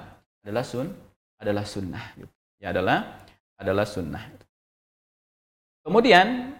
[0.46, 0.94] Adalah sun,
[1.42, 2.06] adalah sunnah.
[2.14, 2.30] gitu.
[2.62, 3.26] Ya adalah
[3.58, 4.22] adalah sunnah.
[5.86, 6.54] Kemudian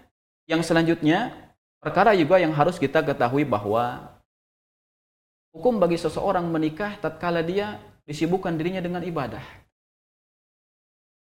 [0.46, 1.45] yang selanjutnya
[1.86, 4.10] perkara juga yang harus kita ketahui bahwa
[5.54, 9.46] hukum bagi seseorang menikah tatkala dia disibukkan dirinya dengan ibadah.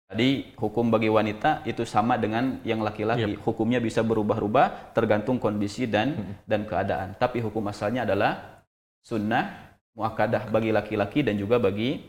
[0.06, 3.42] Tadi hukum bagi wanita itu sama dengan yang laki-laki.
[3.42, 7.18] Hukumnya bisa berubah-ubah tergantung kondisi dan dan keadaan.
[7.18, 8.62] Tapi hukum asalnya adalah
[9.02, 12.06] sunnah muakadah bagi laki-laki dan juga bagi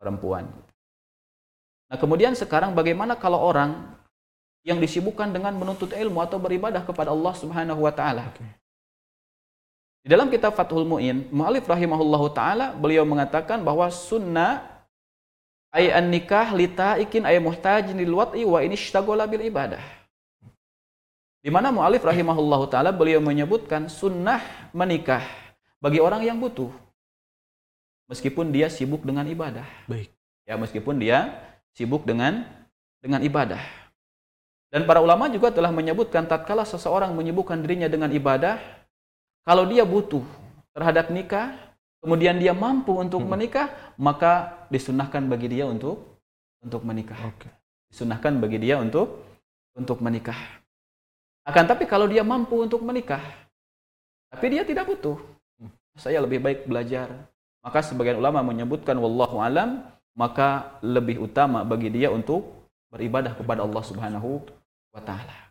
[0.00, 0.48] perempuan.
[1.90, 3.89] Nah kemudian sekarang bagaimana kalau orang
[4.66, 8.32] yang disibukkan dengan menuntut ilmu atau beribadah kepada Allah Subhanahu wa taala?
[10.00, 14.80] Di dalam kitab Fathul Mu'in, Mu'alif rahimahullahu taala beliau mengatakan bahwa sunnah
[15.70, 19.82] ay an nikah litaikin ay muhtajin lil wat'i wa ini ishtaghala bil ibadah.
[21.40, 24.44] Di mana mu'alif rahimahullahu taala beliau menyebutkan sunnah
[24.76, 25.24] menikah
[25.80, 26.68] bagi orang yang butuh
[28.10, 29.64] meskipun dia sibuk dengan ibadah.
[29.88, 30.12] Baik.
[30.44, 31.32] Ya, meskipun dia
[31.72, 32.44] sibuk dengan
[33.00, 33.62] dengan ibadah.
[34.70, 38.62] Dan para ulama juga telah menyebutkan tatkala seseorang menyibukkan dirinya dengan ibadah,
[39.42, 40.22] kalau dia butuh
[40.70, 41.50] terhadap nikah,
[41.98, 43.34] kemudian dia mampu untuk Hmm.
[43.34, 43.66] menikah,
[43.98, 46.22] maka disunahkan bagi dia untuk
[46.62, 47.18] untuk menikah.
[47.26, 47.50] Oke.
[47.90, 49.26] Disunahkan bagi dia untuk
[49.74, 50.38] untuk menikah.
[51.42, 53.22] Akan tapi kalau dia mampu untuk menikah,
[54.30, 55.18] tapi dia tidak butuh,
[55.98, 57.10] saya lebih baik belajar.
[57.60, 59.82] Maka sebagian ulama menyebutkan wallahu alam,
[60.14, 62.46] maka lebih utama bagi dia untuk
[62.94, 64.59] beribadah kepada Allah Subhanahu
[64.90, 65.50] wa taala.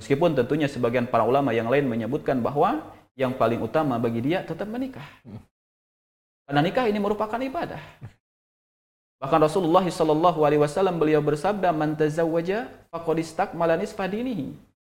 [0.00, 2.80] Meskipun tentunya sebagian para ulama yang lain menyebutkan bahwa
[3.12, 5.04] yang paling utama bagi dia tetap menikah.
[6.48, 7.80] Karena nikah ini merupakan ibadah.
[9.22, 14.50] Bahkan Rasulullah Shallallahu alaihi wasallam beliau bersabda, "Man tazawwaja faqad istakmala nisfa dinihi."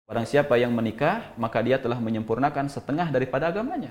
[0.07, 3.91] Barang siapa yang menikah, maka dia telah menyempurnakan setengah daripada agamanya.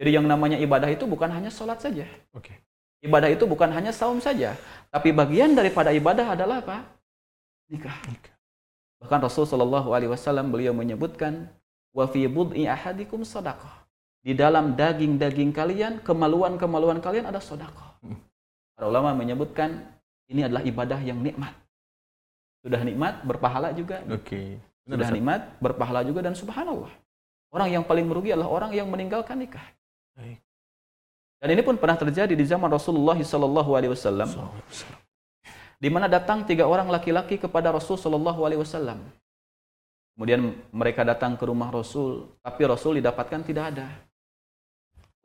[0.00, 2.08] Jadi yang namanya ibadah itu bukan hanya sholat saja.
[2.34, 2.56] Oke.
[3.04, 4.56] Ibadah itu bukan hanya saum saja,
[4.92, 6.84] tapi bagian daripada ibadah adalah apa?
[7.70, 7.96] Nikah.
[9.00, 11.48] Bahkan Rasul Shallallahu Alaihi Wasallam beliau menyebutkan,
[11.96, 13.80] wa fi bud'i ahadikum sadaqah.
[14.20, 17.96] Di dalam daging-daging kalian, kemaluan-kemaluan kalian ada sedekah.
[18.76, 19.80] Para ulama menyebutkan
[20.28, 21.56] ini adalah ibadah yang nikmat.
[22.60, 24.04] Sudah nikmat, berpahala juga.
[24.12, 24.60] Oke.
[24.84, 26.92] Benar, Sudah nikmat, berpahala juga dan subhanallah.
[27.48, 29.64] Orang yang paling merugi adalah orang yang meninggalkan nikah.
[30.12, 30.36] Baik.
[31.40, 34.28] Dan ini pun pernah terjadi di zaman Rasulullah Wasallam,
[35.80, 39.00] di mana datang tiga orang laki-laki kepada Rasul Sallallahu Alaihi Wasallam.
[40.12, 43.88] Kemudian mereka datang ke rumah Rasul, tapi Rasul didapatkan tidak ada.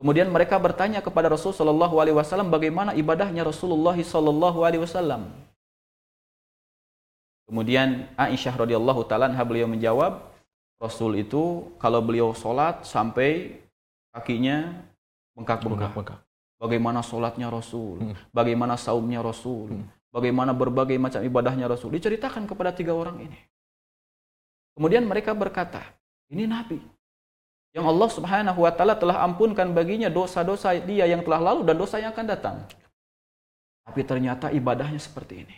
[0.00, 5.28] Kemudian mereka bertanya kepada Rasul Sallallahu Alaihi Wasallam bagaimana ibadahnya Rasulullah Sallallahu Alaihi Wasallam.
[7.46, 10.18] Kemudian Aisyah radhiyallahu taala beliau menjawab,
[10.80, 13.60] Rasul itu kalau beliau sholat sampai
[14.12, 14.72] kakinya
[15.36, 15.92] bengkak-bengkak.
[15.92, 16.20] Bengkak-bengkak.
[16.56, 18.16] Bagaimana sholatnya Rasul, Hmm.
[18.32, 19.84] bagaimana saumnya Rasul, Hmm.
[20.16, 21.92] Bagaimana berbagai macam ibadahnya Rasul.
[21.92, 23.36] Diceritakan kepada tiga orang ini.
[24.72, 25.84] Kemudian mereka berkata,
[26.32, 26.80] ini Nabi.
[27.76, 32.00] Yang Allah subhanahu wa ta'ala telah ampunkan baginya dosa-dosa dia yang telah lalu dan dosa
[32.00, 32.56] yang akan datang.
[33.84, 35.56] Tapi ternyata ibadahnya seperti ini.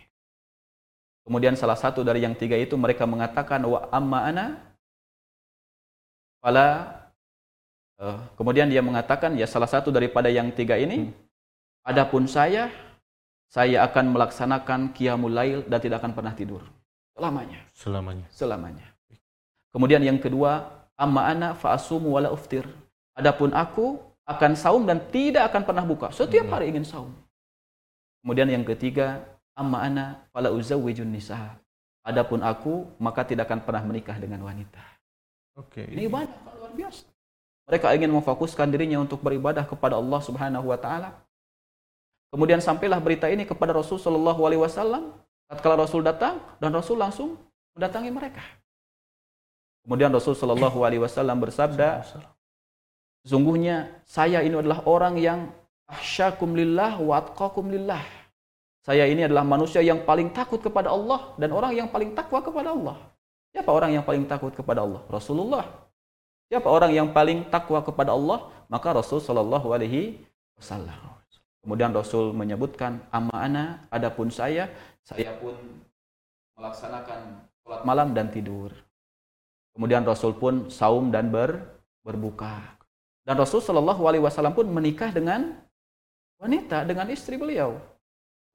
[1.23, 4.47] Kemudian salah satu dari yang tiga itu mereka mengatakan, wa amma ana
[6.43, 6.99] fala
[7.99, 11.11] Eh, kemudian dia mengatakan, ya salah satu daripada yang tiga ini,
[11.83, 12.71] adapun saya,
[13.49, 16.63] saya akan melaksanakan qiyamul lail dan tidak akan pernah tidur.
[17.17, 18.27] Selamanya, Selamanya.
[18.31, 18.87] selamanya.
[19.75, 22.67] Kemudian yang kedua, Amma ana fa'asumu wala uftir.
[23.15, 26.11] Adapun aku akan saum dan tidak akan pernah buka.
[26.11, 26.59] Setiap Hmm.
[26.59, 27.15] hari ingin saum.
[28.19, 29.23] Kemudian yang ketiga,
[29.55, 31.55] amma ana fala uzawwijun nisa.
[32.03, 34.83] Adapun aku maka tidak akan pernah menikah dengan wanita.
[35.55, 35.87] Oke.
[35.87, 37.07] Ini ibadah luar biasa.
[37.71, 41.15] Mereka ingin memfokuskan dirinya untuk beribadah kepada Allah Subhanahu wa taala.
[42.29, 45.17] Kemudian sampailah berita ini kepada Rasul Shallallahu alaihi wasallam.
[45.49, 47.41] Tatkala Rasul datang dan Rasul langsung
[47.73, 48.45] mendatangi mereka.
[49.89, 52.05] Kemudian Rasul Shallallahu alaihi wasallam bersabda,
[53.25, 55.49] Sesungguhnya saya ini adalah orang yang
[55.89, 57.01] ahsyakum lillah
[57.69, 58.05] lillah.
[58.85, 62.73] Saya ini adalah manusia yang paling takut kepada Allah dan orang yang paling takwa kepada
[62.73, 62.97] Allah.
[63.53, 65.05] Siapa orang yang paling takut kepada Allah?
[65.13, 65.65] Rasulullah.
[66.49, 68.49] Siapa orang yang paling takwa kepada Allah?
[68.69, 70.25] Maka Rasul Shallallahu alaihi
[70.57, 71.18] wasallam.
[71.69, 74.73] Kemudian Rasul menyebutkan amma ana adapun saya
[75.05, 75.53] saya pun
[76.57, 78.73] melaksanakan sholat malam dan tidur.
[79.77, 81.61] Kemudian Rasul pun saum dan ber,
[82.01, 82.81] berbuka.
[83.21, 85.61] Dan Rasul Shallallahu Alaihi Wasallam pun menikah dengan
[86.41, 87.77] wanita, dengan istri beliau.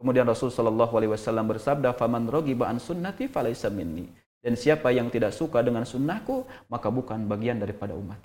[0.01, 4.09] Kemudian Rasul Shallallahu Alaihi Wasallam bersabda, "Faman rogiba an sunnati falaisa minni."
[4.41, 8.18] Dan siapa yang tidak suka dengan sunnahku, maka bukan bagian daripada umat.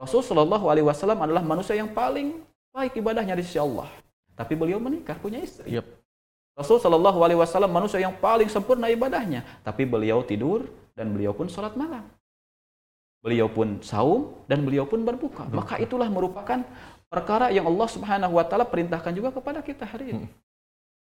[0.00, 2.40] Rasul Shallallahu Alaihi Wasallam adalah manusia yang paling
[2.70, 3.90] baik ibadahnya di sisi Allah.
[4.34, 5.68] Tapi beliau menikah, punya istri.
[5.76, 5.84] Yep.
[6.56, 11.48] Rasul Shallallahu Alaihi Wasallam manusia yang paling sempurna ibadahnya, tapi beliau tidur dan beliau pun
[11.48, 12.04] sholat malam.
[13.20, 15.44] Beliau pun saum dan beliau pun berbuka.
[15.52, 16.64] Maka itulah merupakan
[17.12, 20.26] perkara yang Allah Subhanahu Wa Taala perintahkan juga kepada kita hari ini.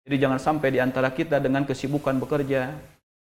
[0.08, 2.74] Jadi jangan sampai di antara kita dengan kesibukan bekerja,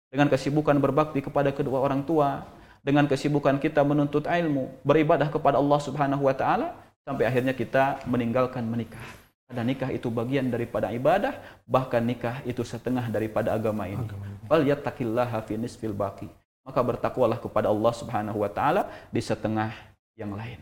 [0.08, 2.46] dengan kesibukan berbakti kepada kedua orang tua,
[2.86, 6.68] dengan kesibukan kita menuntut ilmu, beribadah kepada Allah Subhanahu Wa Taala,
[7.06, 9.06] sampai akhirnya kita meninggalkan menikah.
[9.46, 11.38] Dan nikah itu bagian daripada ibadah,
[11.70, 14.10] bahkan nikah itu setengah daripada agama ini.
[14.50, 16.26] Fal yattaqillaha fi nisfil baqi.
[16.66, 19.70] Maka bertakwalah kepada Allah Subhanahu wa taala di setengah
[20.18, 20.58] yang lain.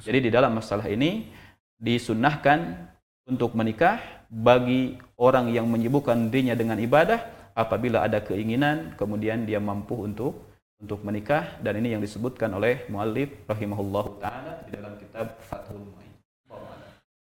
[0.00, 1.28] Jadi di dalam masalah ini
[1.76, 2.88] disunnahkan
[3.28, 4.00] untuk menikah
[4.32, 7.20] bagi orang yang menyibukkan dirinya dengan ibadah
[7.52, 10.53] apabila ada keinginan kemudian dia mampu untuk
[10.84, 16.12] untuk menikah dan ini yang disebutkan oleh muallif rahimahullahu taala di dalam kitab Fathul Muin.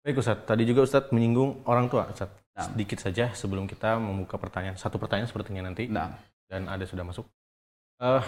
[0.00, 2.32] Baik Ustaz, tadi juga Ustaz menyinggung orang tua Ustaz.
[2.57, 2.64] Nah.
[2.64, 4.76] Sedikit saja sebelum kita membuka pertanyaan.
[4.80, 6.16] Satu pertanyaan sepertinya nanti Nah,
[6.48, 7.28] dan ada sudah masuk.
[8.00, 8.24] Eh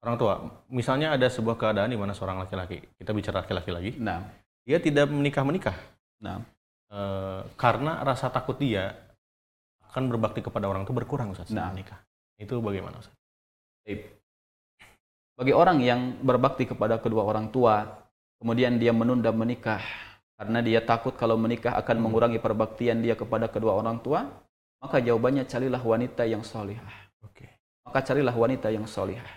[0.00, 0.34] orang tua,
[0.72, 4.24] misalnya ada sebuah keadaan di mana seorang laki-laki, kita bicara laki-laki lagi, nah,
[4.64, 5.76] dia tidak menikah-menikah
[6.24, 6.40] nah.
[6.90, 8.96] Eh, karena rasa takut dia
[9.92, 11.70] akan berbakti kepada orang itu berkurang Ustaz Nah.
[11.70, 12.00] menikah.
[12.40, 13.19] Itu bagaimana Ustaz?
[15.40, 17.88] Bagi orang yang berbakti kepada kedua orang tua,
[18.36, 19.80] kemudian dia menunda menikah
[20.40, 24.28] karena dia takut kalau menikah akan mengurangi perbaktian dia kepada kedua orang tua,
[24.80, 27.12] maka jawabannya carilah wanita yang solihah.
[27.20, 27.44] Oke.
[27.84, 29.28] Maka carilah wanita yang solihah.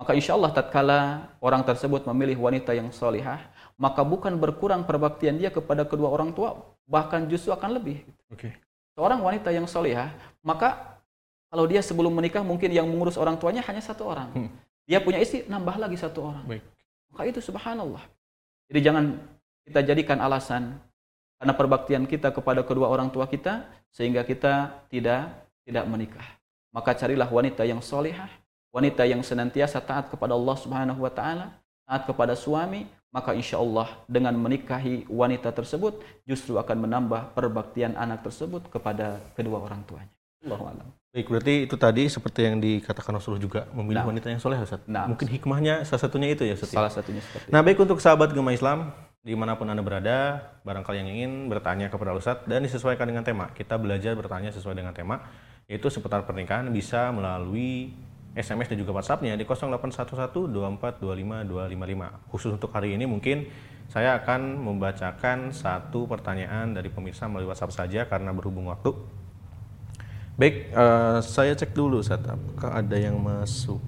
[0.00, 0.98] Maka insya Allah tatkala
[1.38, 3.38] orang tersebut memilih wanita yang solihah,
[3.76, 6.58] maka bukan berkurang perbaktian dia kepada kedua orang tua,
[6.88, 8.02] bahkan justru akan lebih.
[8.32, 8.56] Oke.
[8.96, 10.12] Seorang wanita yang solihah,
[10.44, 11.00] maka
[11.52, 14.32] kalau dia sebelum menikah mungkin yang mengurus orang tuanya hanya satu orang.
[14.32, 14.48] Hmm.
[14.88, 16.48] Dia punya istri, nambah lagi satu orang.
[16.48, 16.64] Baik.
[17.12, 18.00] Maka itu subhanallah.
[18.72, 19.20] Jadi jangan
[19.68, 20.80] kita jadikan alasan
[21.36, 25.28] karena perbaktian kita kepada kedua orang tua kita sehingga kita tidak
[25.68, 26.24] tidak menikah.
[26.72, 28.32] Maka carilah wanita yang solihah,
[28.72, 31.52] wanita yang senantiasa taat kepada Allah Subhanahu wa taala,
[31.84, 38.24] taat kepada suami, maka insya Allah dengan menikahi wanita tersebut justru akan menambah perbaktian anak
[38.24, 40.08] tersebut kepada kedua orang tuanya.
[40.48, 41.01] Allahu a'lam.
[41.12, 44.08] Baik, berarti itu tadi seperti yang dikatakan Rasulullah juga memilih Nah.
[44.08, 44.80] wanita yang soleh Ustaz.
[44.88, 45.04] Nah.
[45.04, 46.72] Mungkin hikmahnya salah satunya itu ya Ustaz.
[46.72, 46.80] ya?
[46.80, 51.04] Salah satunya seperti Nah baik untuk sahabat Gema Islam di mana pun anda berada, barangkali
[51.04, 53.52] yang ingin bertanya kepada Ustadz dan disesuaikan dengan tema.
[53.52, 55.20] Kita belajar bertanya sesuai dengan tema,
[55.68, 57.92] yaitu seputar pernikahan bisa melalui
[58.32, 62.24] SMS dan juga WhatsAppnya di 0811-2425-255.
[62.32, 63.52] Khusus untuk hari ini mungkin
[63.92, 69.20] saya akan membacakan satu pertanyaan dari pemirsa melalui WhatsApp saja karena berhubung waktu.
[70.32, 73.84] Baik, eh, saya cek dulu Ustadz, apakah ada yang masuk?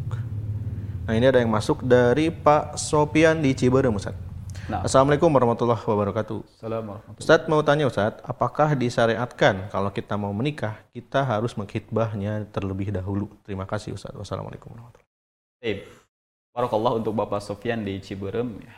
[1.09, 4.21] Nah ini ada yang masuk dari Pak Sopian di Ciberem Ustadz.
[4.69, 4.85] Nah.
[4.85, 6.61] Assalamualaikum warahmatullahi wabarakatuh.
[6.61, 7.17] Assalamualaikum.
[7.17, 13.33] Ustadz mau tanya Ustadz, apakah disyariatkan kalau kita mau menikah, kita harus menghitbahnya terlebih dahulu?
[13.49, 14.17] Terima kasih Ustadz.
[14.17, 15.09] Wassalamualaikum warahmatullahi
[15.65, 15.89] Baik.
[16.53, 18.61] Barakallah untuk Bapak Sofyan di Ciberem.
[18.61, 18.77] Ya.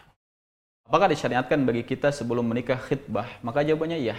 [0.87, 3.27] Apakah disyariatkan bagi kita sebelum menikah khitbah?
[3.43, 4.15] Maka jawabannya iya.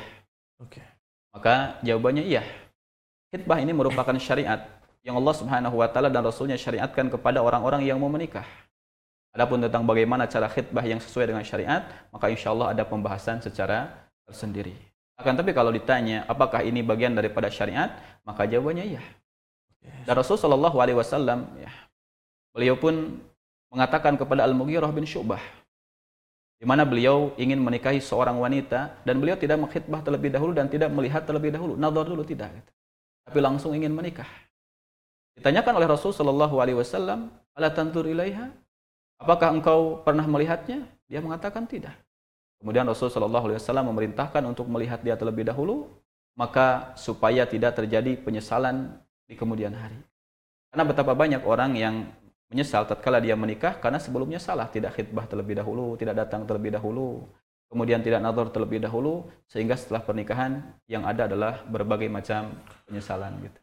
[0.59, 0.83] Oke.
[1.31, 2.43] Maka jawabannya iya.
[3.27, 4.63] Khitbah ini merupakan syariat
[5.03, 8.47] yang Allah Subhanahu wa taala dan Rasulnya syariatkan kepada orang-orang yang mau menikah.
[9.35, 13.91] Adapun tentang bagaimana cara khitbah yang sesuai dengan syariat, maka insya Allah ada pembahasan secara
[14.25, 14.73] tersendiri.
[15.19, 19.03] Akan tapi kalau ditanya apakah ini bagian daripada syariat, maka jawabannya iya.
[20.07, 21.71] Dan Rasul Shallallahu Alaihi Wasallam, ya,
[22.55, 23.21] beliau pun
[23.69, 25.39] mengatakan kepada Al-Mughirah bin Syu'bah
[26.57, 30.89] di mana beliau ingin menikahi seorang wanita dan beliau tidak mengkhidbah terlebih dahulu dan tidak
[30.89, 32.71] melihat terlebih dahulu, nazar dulu tidak gitu.
[33.27, 34.27] Tapi langsung ingin menikah.
[35.35, 38.49] Ditanyakan oleh Rasul sallallahu alaihi wasallam, "Ala tantur ilaiha?"
[39.19, 40.87] Apakah engkau pernah melihatnya?
[41.11, 41.93] Dia mengatakan tidak.
[42.57, 45.91] Kemudian Rasul sallallahu alaihi wasallam memerintahkan untuk melihat dia terlebih dahulu,
[46.33, 48.97] maka supaya tidak terjadi penyesalan
[49.29, 49.99] di kemudian hari.
[50.71, 51.95] Karena betapa banyak orang yang
[52.47, 57.27] menyesal tatkala dia menikah karena sebelumnya salah, tidak khidbah terlebih dahulu, tidak datang terlebih dahulu,
[57.67, 62.55] kemudian tidak nazar terlebih dahulu, sehingga setelah pernikahan yang ada adalah berbagai macam
[62.87, 63.59] penyesalan gitu.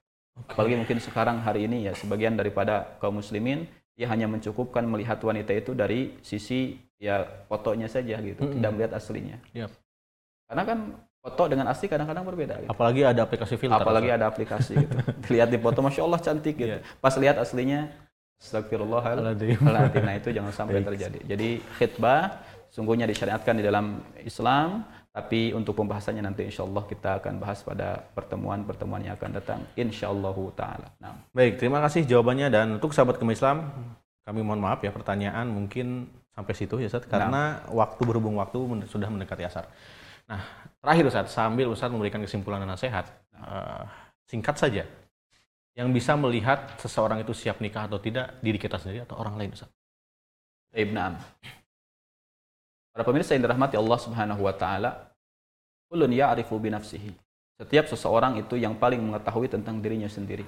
[0.51, 5.55] Apalagi mungkin sekarang hari ini ya sebagian daripada kaum muslimin dia hanya mencukupkan melihat wanita
[5.55, 8.57] itu dari sisi ya fotonya saja gitu, mm -hmm.
[8.59, 9.37] tidak melihat aslinya.
[9.55, 9.71] Yep.
[10.51, 10.79] Karena kan
[11.25, 12.55] foto dengan asli kadang-kadang berbeda.
[12.61, 12.69] Gitu.
[12.69, 13.81] Apalagi ada aplikasi filter.
[13.81, 14.97] Apalagi ada aplikasi gitu.
[15.39, 16.77] Lihat di foto, masya Allah cantik gitu.
[16.77, 16.85] Yeah.
[17.01, 17.89] Pas lihat aslinya,
[18.45, 19.57] Astagfirullahaladzim.
[19.65, 21.19] Nah itu jangan sampai terjadi.
[21.25, 22.45] Jadi khidbah
[22.75, 24.83] sungguhnya disyariatkan di dalam Islam,
[25.15, 29.63] tapi untuk pembahasannya nanti insya Allah kita akan bahas pada pertemuan-pertemuan yang akan datang.
[29.79, 30.89] Insya Allah Ta'ala.
[30.99, 31.15] Nah.
[31.31, 32.51] Baik, terima kasih jawabannya.
[32.51, 33.71] Dan untuk sahabat kemi Islam,
[34.27, 37.71] kami mohon maaf ya pertanyaan mungkin sampai situ ya Ustaz, karena nah.
[37.71, 38.59] waktu berhubung waktu
[38.91, 39.71] sudah mendekati asar.
[40.27, 40.43] Nah,
[40.83, 43.07] terakhir Ustaz, sambil Ustaz memberikan kesimpulan dan nasihat,
[43.39, 43.87] uh,
[44.27, 44.83] singkat saja,
[45.79, 49.55] yang bisa melihat seseorang itu siap nikah atau tidak, diri kita sendiri atau orang lain
[49.55, 49.71] Ustaz?
[50.75, 51.15] Ibn Am.
[52.95, 55.11] Para pemirsa yang dirahmati Allah Subhanahu wa taala,
[55.91, 57.11] kullun ya'rifu bi nafsihi.
[57.59, 60.47] Setiap seseorang itu yang paling mengetahui tentang dirinya sendiri.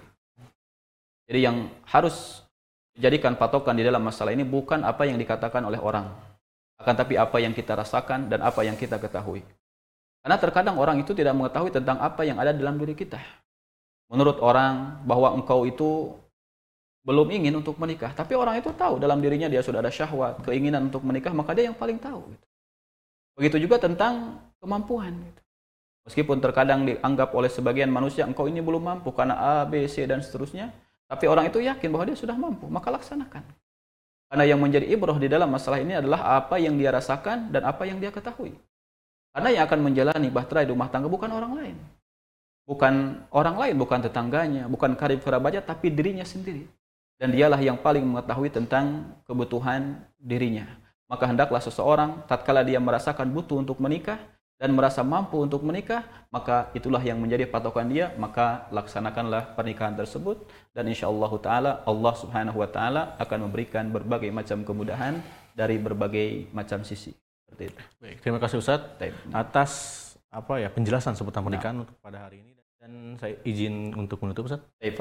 [1.27, 2.47] Jadi yang harus
[2.95, 6.07] dijadikan patokan di dalam masalah ini bukan apa yang dikatakan oleh orang,
[6.79, 9.43] akan tapi apa yang kita rasakan dan apa yang kita ketahui.
[10.23, 13.19] Karena terkadang orang itu tidak mengetahui tentang apa yang ada dalam diri kita.
[14.07, 16.15] Menurut orang bahwa engkau itu
[17.07, 20.91] belum ingin untuk menikah, tapi orang itu tahu dalam dirinya dia sudah ada syahwat, keinginan
[20.91, 22.35] untuk menikah, maka dia yang paling tahu.
[22.35, 22.47] Gitu.
[23.39, 25.15] Begitu juga tentang kemampuan.
[25.15, 25.41] Gitu.
[26.11, 30.19] Meskipun terkadang dianggap oleh sebagian manusia engkau ini belum mampu karena A, B, C dan
[30.19, 30.75] seterusnya,
[31.07, 33.47] tapi orang itu yakin bahwa dia sudah mampu, maka laksanakan.
[34.27, 37.87] Karena yang menjadi ibroh di dalam masalah ini adalah apa yang dia rasakan dan apa
[37.87, 38.59] yang dia ketahui.
[39.31, 41.77] Karena yang akan menjalani bahtera di rumah tangga bukan orang lain.
[42.67, 46.67] Bukan orang lain, bukan tetangganya, bukan karib kerabatnya, tapi dirinya sendiri
[47.17, 50.69] dan dialah yang paling mengetahui tentang kebutuhan dirinya.
[51.07, 54.19] Maka hendaklah seseorang tatkala dia merasakan butuh untuk menikah
[54.57, 56.03] dan merasa mampu untuk menikah,
[56.33, 62.65] maka itulah yang menjadi patokan dia, maka laksanakanlah pernikahan tersebut dan insyaallah taala Allah Subhanahu
[62.65, 65.21] wa taala akan memberikan berbagai macam kemudahan
[65.53, 67.13] dari berbagai macam sisi.
[67.45, 67.81] Seperti itu.
[68.01, 68.81] Baik, terima kasih Ustaz
[69.31, 69.73] atas
[70.33, 71.89] apa ya penjelasan seputar pernikahan nah.
[72.01, 74.65] pada hari ini dan saya izin untuk menutup Ustaz.
[74.81, 74.97] Baik,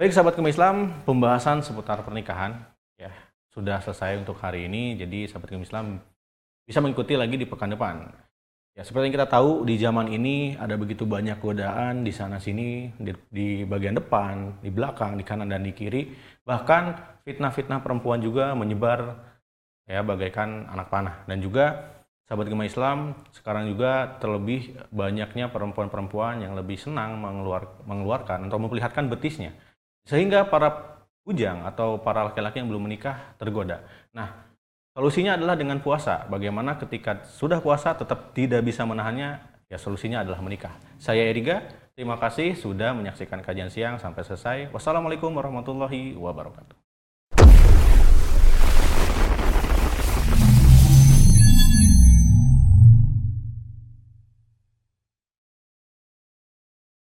[0.00, 0.16] Baik.
[0.16, 2.64] Sahabat kemi Islam, pembahasan seputar pernikahan
[2.96, 3.12] ya
[3.52, 4.96] sudah selesai untuk hari ini.
[4.96, 6.00] Jadi sahabat kemi Islam
[6.64, 8.08] bisa mengikuti lagi di pekan depan.
[8.72, 12.88] Ya seperti yang kita tahu di zaman ini ada begitu banyak godaan di sana sini
[12.96, 16.08] di, di bagian depan, di belakang, di kanan dan di kiri.
[16.40, 16.82] Bahkan
[17.28, 19.12] fitnah-fitnah perempuan juga menyebar
[19.84, 21.92] ya bagaikan anak panah dan juga
[22.24, 29.12] sahabat gemah Islam sekarang juga terlebih banyaknya perempuan-perempuan yang lebih senang mengeluar, mengeluarkan atau memperlihatkan
[29.12, 29.52] betisnya
[30.06, 33.86] sehingga para bujang atau para laki-laki yang belum menikah tergoda.
[34.10, 34.50] Nah,
[34.94, 36.26] solusinya adalah dengan puasa.
[36.26, 39.38] Bagaimana ketika sudah puasa tetap tidak bisa menahannya?
[39.70, 40.74] Ya solusinya adalah menikah.
[41.00, 41.64] Saya Eriga,
[41.96, 44.58] terima kasih sudah menyaksikan kajian siang sampai selesai.
[44.74, 46.81] Wassalamualaikum warahmatullahi wabarakatuh.